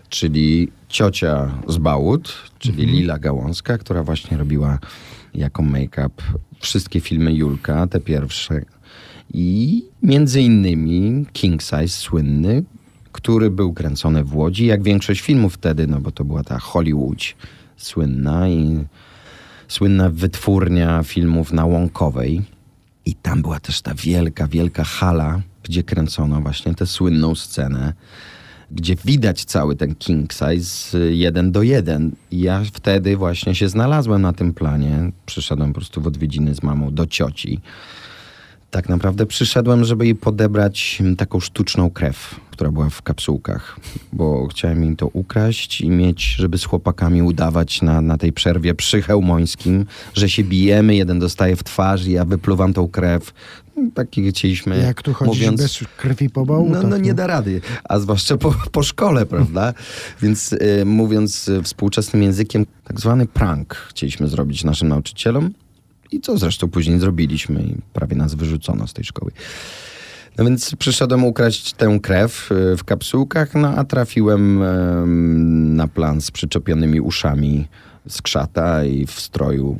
czyli 0.10 0.72
ciocia 0.90 1.52
z 1.68 1.78
Bałut, 1.78 2.34
czyli 2.60 2.84
Mhm. 2.84 2.98
Lila 3.00 3.20
Gałązka, 3.20 3.78
która 3.78 4.04
właśnie 4.04 4.38
robiła 4.38 4.80
jako 5.34 5.64
make-up 5.64 6.24
wszystkie 6.60 7.00
filmy 7.00 7.34
Julka, 7.34 7.88
te 7.88 8.00
pierwsze. 8.00 8.62
I 9.34 9.84
między 10.04 10.42
innymi 10.42 11.26
King 11.34 11.62
Size 11.62 11.88
słynny, 11.88 12.64
który 13.12 13.52
był 13.52 13.74
kręcony 13.74 14.24
w 14.24 14.36
Łodzi, 14.36 14.66
jak 14.66 14.84
większość 14.84 15.22
filmów 15.22 15.54
wtedy, 15.54 15.88
no 15.88 16.00
bo 16.00 16.12
to 16.12 16.26
była 16.26 16.44
ta 16.44 16.60
Hollywood 16.60 17.18
słynna 17.78 18.50
i 18.50 18.86
słynna 19.68 20.10
wytwórnia 20.10 21.04
filmów 21.04 21.54
na 21.54 21.66
Łąkowej. 21.66 22.42
I 23.06 23.16
tam 23.16 23.42
była 23.42 23.60
też 23.60 23.82
ta 23.82 23.94
wielka, 23.94 24.48
wielka 24.48 24.84
hala, 24.84 25.42
gdzie 25.64 25.84
kręcono 25.84 26.42
właśnie 26.42 26.76
tę 26.76 26.86
słynną 26.86 27.36
scenę, 27.36 27.94
gdzie 28.72 28.96
widać 29.06 29.46
cały 29.46 29.76
ten 29.76 29.96
king 29.96 30.34
size 30.34 30.98
y, 30.98 31.16
jeden 31.16 31.52
do 31.52 31.64
jeden. 31.64 32.12
I 32.32 32.40
ja 32.40 32.62
wtedy 32.74 33.18
właśnie 33.18 33.56
się 33.56 33.70
znalazłem 33.70 34.22
na 34.22 34.34
tym 34.34 34.54
planie. 34.54 35.12
Przyszedłem 35.26 35.74
po 35.74 35.80
prostu 35.80 36.02
w 36.02 36.08
odwiedziny 36.08 36.56
z 36.56 36.64
mamą 36.64 36.94
do 36.94 37.08
cioci. 37.08 37.62
Tak 38.74 38.90
naprawdę 38.90 39.26
przyszedłem, 39.26 39.84
żeby 39.84 40.06
jej 40.06 40.16
podebrać 40.16 40.98
mm, 41.02 41.16
taką 41.16 41.40
sztuczną 41.40 41.90
krew, 41.90 42.40
która 42.52 42.72
była 42.72 42.90
w 42.90 43.02
kapsułkach, 43.02 43.80
bo 44.14 44.48
chciałem 44.48 44.84
im 44.84 44.96
to 44.96 45.08
ukraść 45.08 45.82
i 45.82 45.90
mieć, 45.90 46.24
żeby 46.24 46.58
z 46.58 46.66
chłopakami 46.66 47.22
udawać 47.22 47.82
na, 47.82 48.02
na 48.02 48.18
tej 48.18 48.34
przerwie 48.34 48.74
przy 48.74 49.02
Chełmońskim, 49.02 49.86
że 50.14 50.30
się 50.30 50.44
bijemy, 50.44 50.96
jeden 50.96 51.20
dostaje 51.20 51.56
w 51.56 51.64
twarz 51.64 52.06
i 52.06 52.12
ja 52.12 52.26
wypluwam 52.26 52.74
tą 52.74 52.88
krew. 52.88 53.34
Takie 53.94 54.30
chcieliśmy, 54.32 54.78
Jak 54.78 55.02
tu 55.02 55.14
chodzisz 55.14 55.36
mówiąc... 55.36 55.62
bez 55.62 55.80
krwi 55.98 56.30
po 56.30 56.46
bałutach. 56.46 56.84
No, 56.84 56.90
no 56.90 56.98
nie 56.98 57.14
da 57.14 57.28
rady, 57.28 57.62
a 57.84 58.00
zwłaszcza 58.00 58.38
po, 58.38 58.56
po 58.72 58.84
szkole, 58.84 59.26
prawda? 59.26 59.74
Więc 60.22 60.54
y, 60.54 60.86
mówiąc 60.86 61.48
y, 61.48 61.64
współczesnym 61.64 62.24
językiem, 62.24 62.66
tak 62.84 63.00
zwany 63.00 63.26
prank 63.26 63.76
chcieliśmy 63.76 64.28
zrobić 64.28 64.64
naszym 64.64 64.88
nauczycielom 64.88 65.54
i 66.14 66.22
co 66.22 66.38
zresztą 66.38 66.70
później 66.70 67.00
zrobiliśmy 67.00 67.64
i 67.64 67.76
prawie 67.94 68.16
nas 68.16 68.36
wyrzucono 68.36 68.88
z 68.88 68.94
tej 68.94 69.06
szkoły. 69.06 69.32
No 70.38 70.46
więc 70.46 70.76
przyszedłem 70.76 71.24
ukraść 71.24 71.74
tę 71.74 72.00
krew 72.02 72.52
y, 72.52 72.78
w 72.78 72.84
kapsułkach, 72.84 73.56
no 73.56 73.68
a 73.68 73.84
trafiłem 73.84 74.64
em, 74.64 75.76
na 75.76 75.88
plan 75.88 76.22
z 76.22 76.32
przyczepionymi 76.32 77.02
uszami 77.02 77.68
z 78.08 78.22
krzata 78.22 78.86
i 78.86 79.06
w 79.06 79.12
stroju 79.12 79.78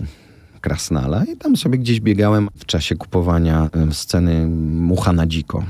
Krasnala 0.62 1.26
i 1.26 1.38
tam 1.38 1.58
sobie 1.58 1.78
gdzieś 1.78 2.00
biegałem 2.00 2.50
w 2.58 2.66
czasie 2.66 2.96
kupowania 2.96 3.70
sceny 3.92 4.48
Mucha 4.72 5.14
na 5.14 5.28
dziko. 5.28 5.64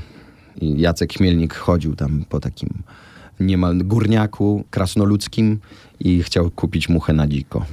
I 0.60 0.80
Jacek 0.80 1.12
Chmielnik 1.12 1.54
chodził 1.54 1.96
tam 1.96 2.24
po 2.28 2.40
takim 2.40 2.68
niemal 3.40 3.78
górniaku 3.78 4.64
krasnoludzkim 4.70 5.58
i 6.00 6.22
chciał 6.22 6.50
kupić 6.50 6.88
muchę 6.88 7.12
na 7.12 7.26
dziko. 7.26 7.66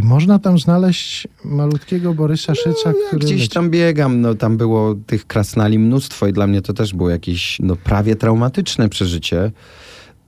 I 0.00 0.02
można 0.02 0.38
tam 0.38 0.58
znaleźć 0.58 1.28
malutkiego 1.44 2.14
Borysa 2.14 2.54
Szyca, 2.54 2.88
Ja 2.88 2.92
który 3.06 3.20
gdzieś 3.26 3.40
leci. 3.40 3.54
tam 3.54 3.70
biegam, 3.70 4.20
no 4.20 4.34
tam 4.34 4.56
było 4.56 4.94
tych 4.94 5.26
krasnali 5.26 5.78
mnóstwo 5.78 6.26
i 6.26 6.32
dla 6.32 6.46
mnie 6.46 6.62
to 6.62 6.72
też 6.72 6.94
było 6.94 7.10
jakieś 7.10 7.58
no, 7.60 7.76
prawie 7.76 8.16
traumatyczne 8.16 8.88
przeżycie. 8.88 9.52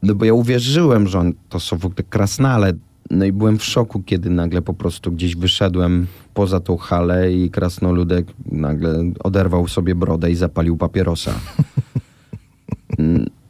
No 0.03 0.14
bo 0.14 0.25
ja 0.25 0.35
uwierzyłem, 0.35 1.09
że 1.09 1.18
on, 1.18 1.33
to 1.49 1.61
są 1.61 1.79
w 1.79 1.87
ogóle 1.87 2.03
krasnale. 2.11 2.73
No 3.11 3.25
i 3.25 3.33
byłem 3.33 3.59
w 3.59 3.64
szoku, 3.64 4.03
kiedy 4.07 4.31
nagle 4.31 4.62
po 4.62 4.75
prostu 4.75 5.12
gdzieś 5.12 5.37
wyszedłem 5.37 6.07
poza 6.35 6.61
tą 6.61 6.77
halę 6.77 7.33
i 7.33 7.51
krasnoludek 7.51 8.27
nagle 8.53 9.05
oderwał 9.25 9.68
sobie 9.68 9.95
brodę 9.95 10.31
i 10.31 10.35
zapalił 10.35 10.77
papierosa. 10.77 11.33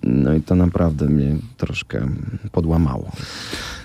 No 0.05 0.35
i 0.35 0.41
to 0.41 0.55
naprawdę 0.55 1.07
mnie 1.09 1.37
troszkę 1.57 2.09
podłamało. 2.53 3.13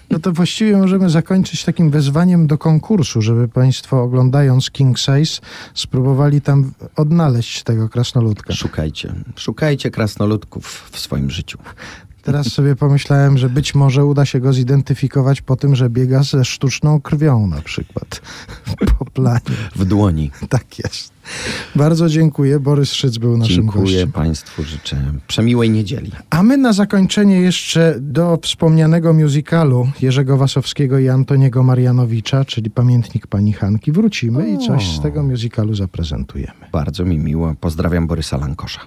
No 0.09 0.19
to 0.19 0.31
właściwie 0.31 0.77
możemy 0.77 1.09
zakończyć 1.09 1.65
takim 1.65 1.89
wezwaniem 1.89 2.47
do 2.47 2.57
konkursu, 2.57 3.21
żeby 3.21 3.47
Państwo 3.47 4.03
oglądając 4.03 4.71
King 4.71 4.99
Size 4.99 5.41
spróbowali 5.73 6.41
tam 6.41 6.71
odnaleźć 6.95 7.63
tego 7.63 7.89
krasnoludka. 7.89 8.53
Szukajcie, 8.53 9.13
szukajcie 9.35 9.91
krasnoludków 9.91 10.89
w 10.91 10.99
swoim 10.99 11.29
życiu. 11.29 11.57
Teraz 12.27 12.47
sobie 12.47 12.75
pomyślałem, 12.75 13.37
że 13.37 13.49
być 13.49 13.75
może 13.75 14.05
uda 14.05 14.25
się 14.25 14.39
go 14.39 14.53
zidentyfikować 14.53 15.41
po 15.41 15.55
tym, 15.55 15.75
że 15.75 15.89
biega 15.89 16.23
ze 16.23 16.45
sztuczną 16.45 17.01
krwią 17.01 17.47
na 17.47 17.61
przykład 17.61 18.21
po 18.99 19.05
planie. 19.05 19.39
W 19.75 19.85
dłoni. 19.85 20.31
Tak 20.49 20.79
jest. 20.79 21.13
Bardzo 21.75 22.09
dziękuję. 22.09 22.59
Borys 22.59 22.93
Szyc 22.93 23.17
był 23.17 23.37
naszym 23.37 23.55
Dziękuję 23.55 23.83
gościem. 23.83 24.11
Państwu, 24.11 24.63
życzę 24.63 24.97
przemiłej 25.27 25.69
niedzieli. 25.69 26.11
A 26.29 26.43
my 26.43 26.57
na 26.57 26.73
zakończenie 26.73 27.41
jeszcze 27.41 27.95
do 27.99 28.39
wspomnianego 28.41 29.13
musicalu 29.13 29.89
Jerzego 30.01 30.37
Wasowskiego 30.37 30.99
i 30.99 31.09
Antoniego 31.09 31.63
Marianowicza, 31.63 32.45
czyli 32.45 32.69
Pamiętnik 32.69 33.27
Pani 33.27 33.53
Hanki, 33.53 33.91
wrócimy 33.91 34.51
i 34.51 34.57
coś 34.57 34.95
z 34.95 35.01
tego 35.01 35.23
musicalu 35.23 35.75
zaprezentujemy. 35.75 36.67
Bardzo 36.71 37.05
mi 37.05 37.17
miło. 37.17 37.55
Pozdrawiam 37.59 38.07
Borysa 38.07 38.37
Lankosza. 38.37 38.79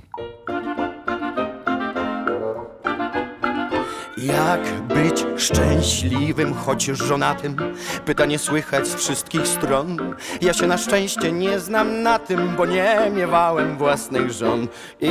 Jak 4.21 4.90
być 5.03 5.27
szczęśliwym, 5.37 6.55
choć 6.55 6.85
żonatym? 6.85 7.57
Pytanie 8.05 8.39
słychać 8.39 8.89
z 8.89 8.95
wszystkich 8.95 9.47
stron. 9.47 10.15
Ja 10.41 10.53
się 10.53 10.67
na 10.67 10.79
szczęście 10.79 11.33
nie 11.33 11.61
znam 11.61 12.03
na 12.03 12.19
tym, 12.19 12.57
bo 12.57 12.67
nie 12.67 13.11
miewałem 13.15 13.77
własnych 13.77 14.31
żon. 14.31 14.69
I 15.01 15.11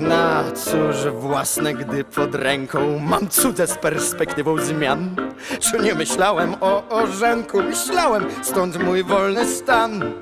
na 0.00 0.44
cóż 0.54 1.12
własne, 1.12 1.74
gdy 1.74 2.04
pod 2.04 2.34
ręką 2.34 2.98
mam 2.98 3.28
cudze 3.28 3.66
z 3.66 3.74
perspektywą 3.74 4.58
zmian. 4.58 5.16
Czy 5.60 5.78
nie 5.78 5.94
myślałem 5.94 6.54
o 6.60 6.88
orzenku? 6.88 7.62
Myślałem, 7.62 8.26
stąd 8.42 8.84
mój 8.84 9.04
wolny 9.04 9.46
stan. 9.46 10.12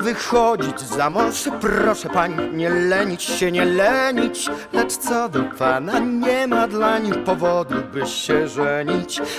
Wychodzić 0.00 0.80
za 0.80 1.10
mąż, 1.10 1.48
proszę 1.60 2.08
pań, 2.08 2.36
nie 2.52 2.70
lenić 2.70 3.22
się, 3.22 3.52
nie 3.52 3.64
lenić. 3.64 4.50
Lecz 4.72 4.96
co 4.96 5.28
do 5.28 5.42
pana, 5.58 5.98
nie 5.98 6.46
ma 6.46 6.68
dlań 6.68 7.12
powodu, 7.24 7.74
by 7.92 8.06
się 8.06 8.48
żenić. 8.48 8.65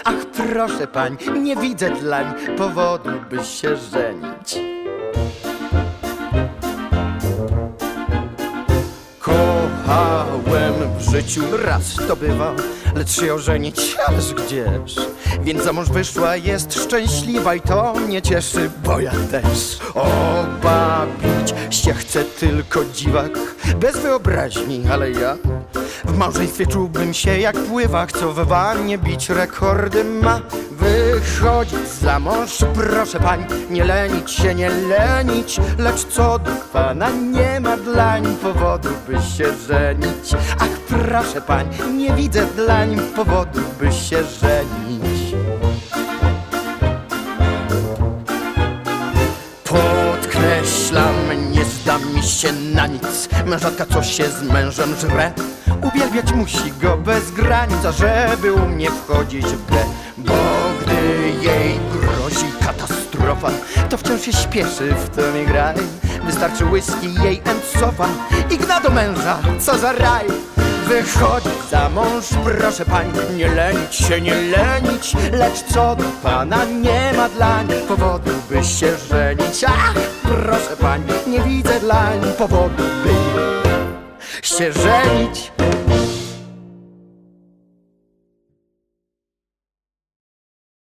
Ach, 0.04 0.26
proszę 0.26 0.88
pań, 0.88 1.18
nie 1.42 1.56
widzę 1.56 1.90
dlań 1.90 2.34
powodu, 2.58 3.10
by 3.30 3.46
się 3.46 3.78
żenić. 3.78 4.60
Kochałem 9.20 10.74
w 10.98 11.12
życiu 11.12 11.42
raz 11.64 11.96
to 12.08 12.16
bywa, 12.16 12.54
lecz 12.96 13.10
się 13.10 13.34
ożenić, 13.34 13.98
ależ 14.08 14.34
gdzież? 14.34 14.96
Więc 15.42 15.64
za 15.64 15.74
mąż 15.74 15.90
wyszła, 15.90 16.36
jest 16.36 16.84
szczęśliwa 16.84 17.56
i 17.56 17.62
to 17.62 17.94
mnie 17.94 18.22
cieszy, 18.22 18.70
bo 18.84 19.00
ja 19.00 19.12
też. 19.32 19.80
Obawić 19.94 21.54
się 21.70 21.94
chce 21.94 22.24
tylko 22.24 22.86
dziwak, 22.86 23.40
bez 23.80 23.98
wyobraźni, 23.98 24.84
ale 24.92 25.12
ja 25.12 25.38
w 26.06 26.18
małżeństwie 26.18 26.68
czułbym 26.68 27.14
się 27.14 27.40
jak 27.40 27.56
pływak, 27.56 28.12
co 28.12 28.34
w 28.34 28.48
wannie 28.48 28.98
bić 28.98 29.30
rekordy 29.30 30.04
ma. 30.04 30.40
Wychodzić 30.72 31.88
za 32.02 32.20
mąż, 32.20 32.58
proszę 32.74 33.20
pań, 33.20 33.46
nie 33.70 33.84
lenić 33.84 34.32
się, 34.32 34.56
nie 34.56 34.70
lenić, 34.70 35.60
lecz 35.78 36.06
co 36.06 36.40
do 36.40 36.52
pana 36.74 37.10
nie 37.10 37.60
ma 37.60 37.78
dlań 37.78 38.38
powodu, 38.42 38.90
by 39.08 39.14
się 39.14 39.46
żenić. 39.68 40.34
Ach, 40.60 40.80
proszę 40.88 41.42
pań, 41.42 41.68
nie 41.98 42.14
widzę 42.14 42.46
dlań 42.46 43.00
powodu, 43.16 43.60
by 43.80 43.92
się 43.92 44.18
żenić. 44.24 45.36
Podkreślam, 49.64 51.16
nie 51.52 51.66
zdam 51.66 52.14
mi 52.14 52.24
się 52.24 52.54
na 52.54 52.88
nic 52.88 53.30
Mężatka, 53.46 53.86
co 53.86 54.04
się 54.04 54.30
z 54.30 54.44
mężem 54.44 54.96
żre 54.96 55.32
Uwielbiać 55.88 56.34
musi 56.34 56.72
go 56.82 56.98
bez 56.98 57.32
granic 57.32 57.78
żeby 57.98 58.54
u 58.54 58.68
mnie 58.68 58.92
wchodzić 58.92 59.46
w 59.46 59.66
grę. 59.66 59.84
Bo 60.18 60.34
gdy 60.82 61.30
jej 61.42 61.80
grozi 61.92 62.52
katastrofa 62.66 63.50
To 63.90 63.98
wciąż 63.98 64.22
się 64.22 64.34
śpieszy 64.34 64.94
w 64.94 65.16
to 65.16 65.22
mi 65.32 65.46
graj. 65.46 65.76
Wystarczy 66.26 66.66
whisky 66.66 67.14
jej 67.24 67.42
encofa 67.46 68.08
I 68.50 68.58
gna 68.58 68.80
do 68.80 68.90
męża, 68.90 69.38
co 69.60 69.78
za 69.78 69.92
raj. 69.92 70.26
Wychodzi 70.88 71.50
za 71.72 71.90
mąż, 71.90 72.26
proszę 72.44 72.86
pań, 72.86 73.12
nie 73.38 73.48
lenić 73.48 73.96
się, 73.96 74.22
nie 74.22 74.36
lenić, 74.36 75.14
lecz 75.32 75.64
co 75.74 75.96
do 75.96 76.04
pana 76.24 76.66
nie 76.66 77.14
ma 77.18 77.30
dlań. 77.30 77.68
Powodu, 77.88 78.32
by 78.50 78.64
się 78.64 78.98
żenić. 79.10 79.64
Ach, 79.68 79.94
proszę 80.24 80.78
pań, 80.82 81.04
nie 81.28 81.40
widzę 81.40 81.80
dlań. 81.80 82.20
Powodu, 82.38 82.84
by 83.04 83.27
się 84.58 84.72
żenić. 84.72 85.52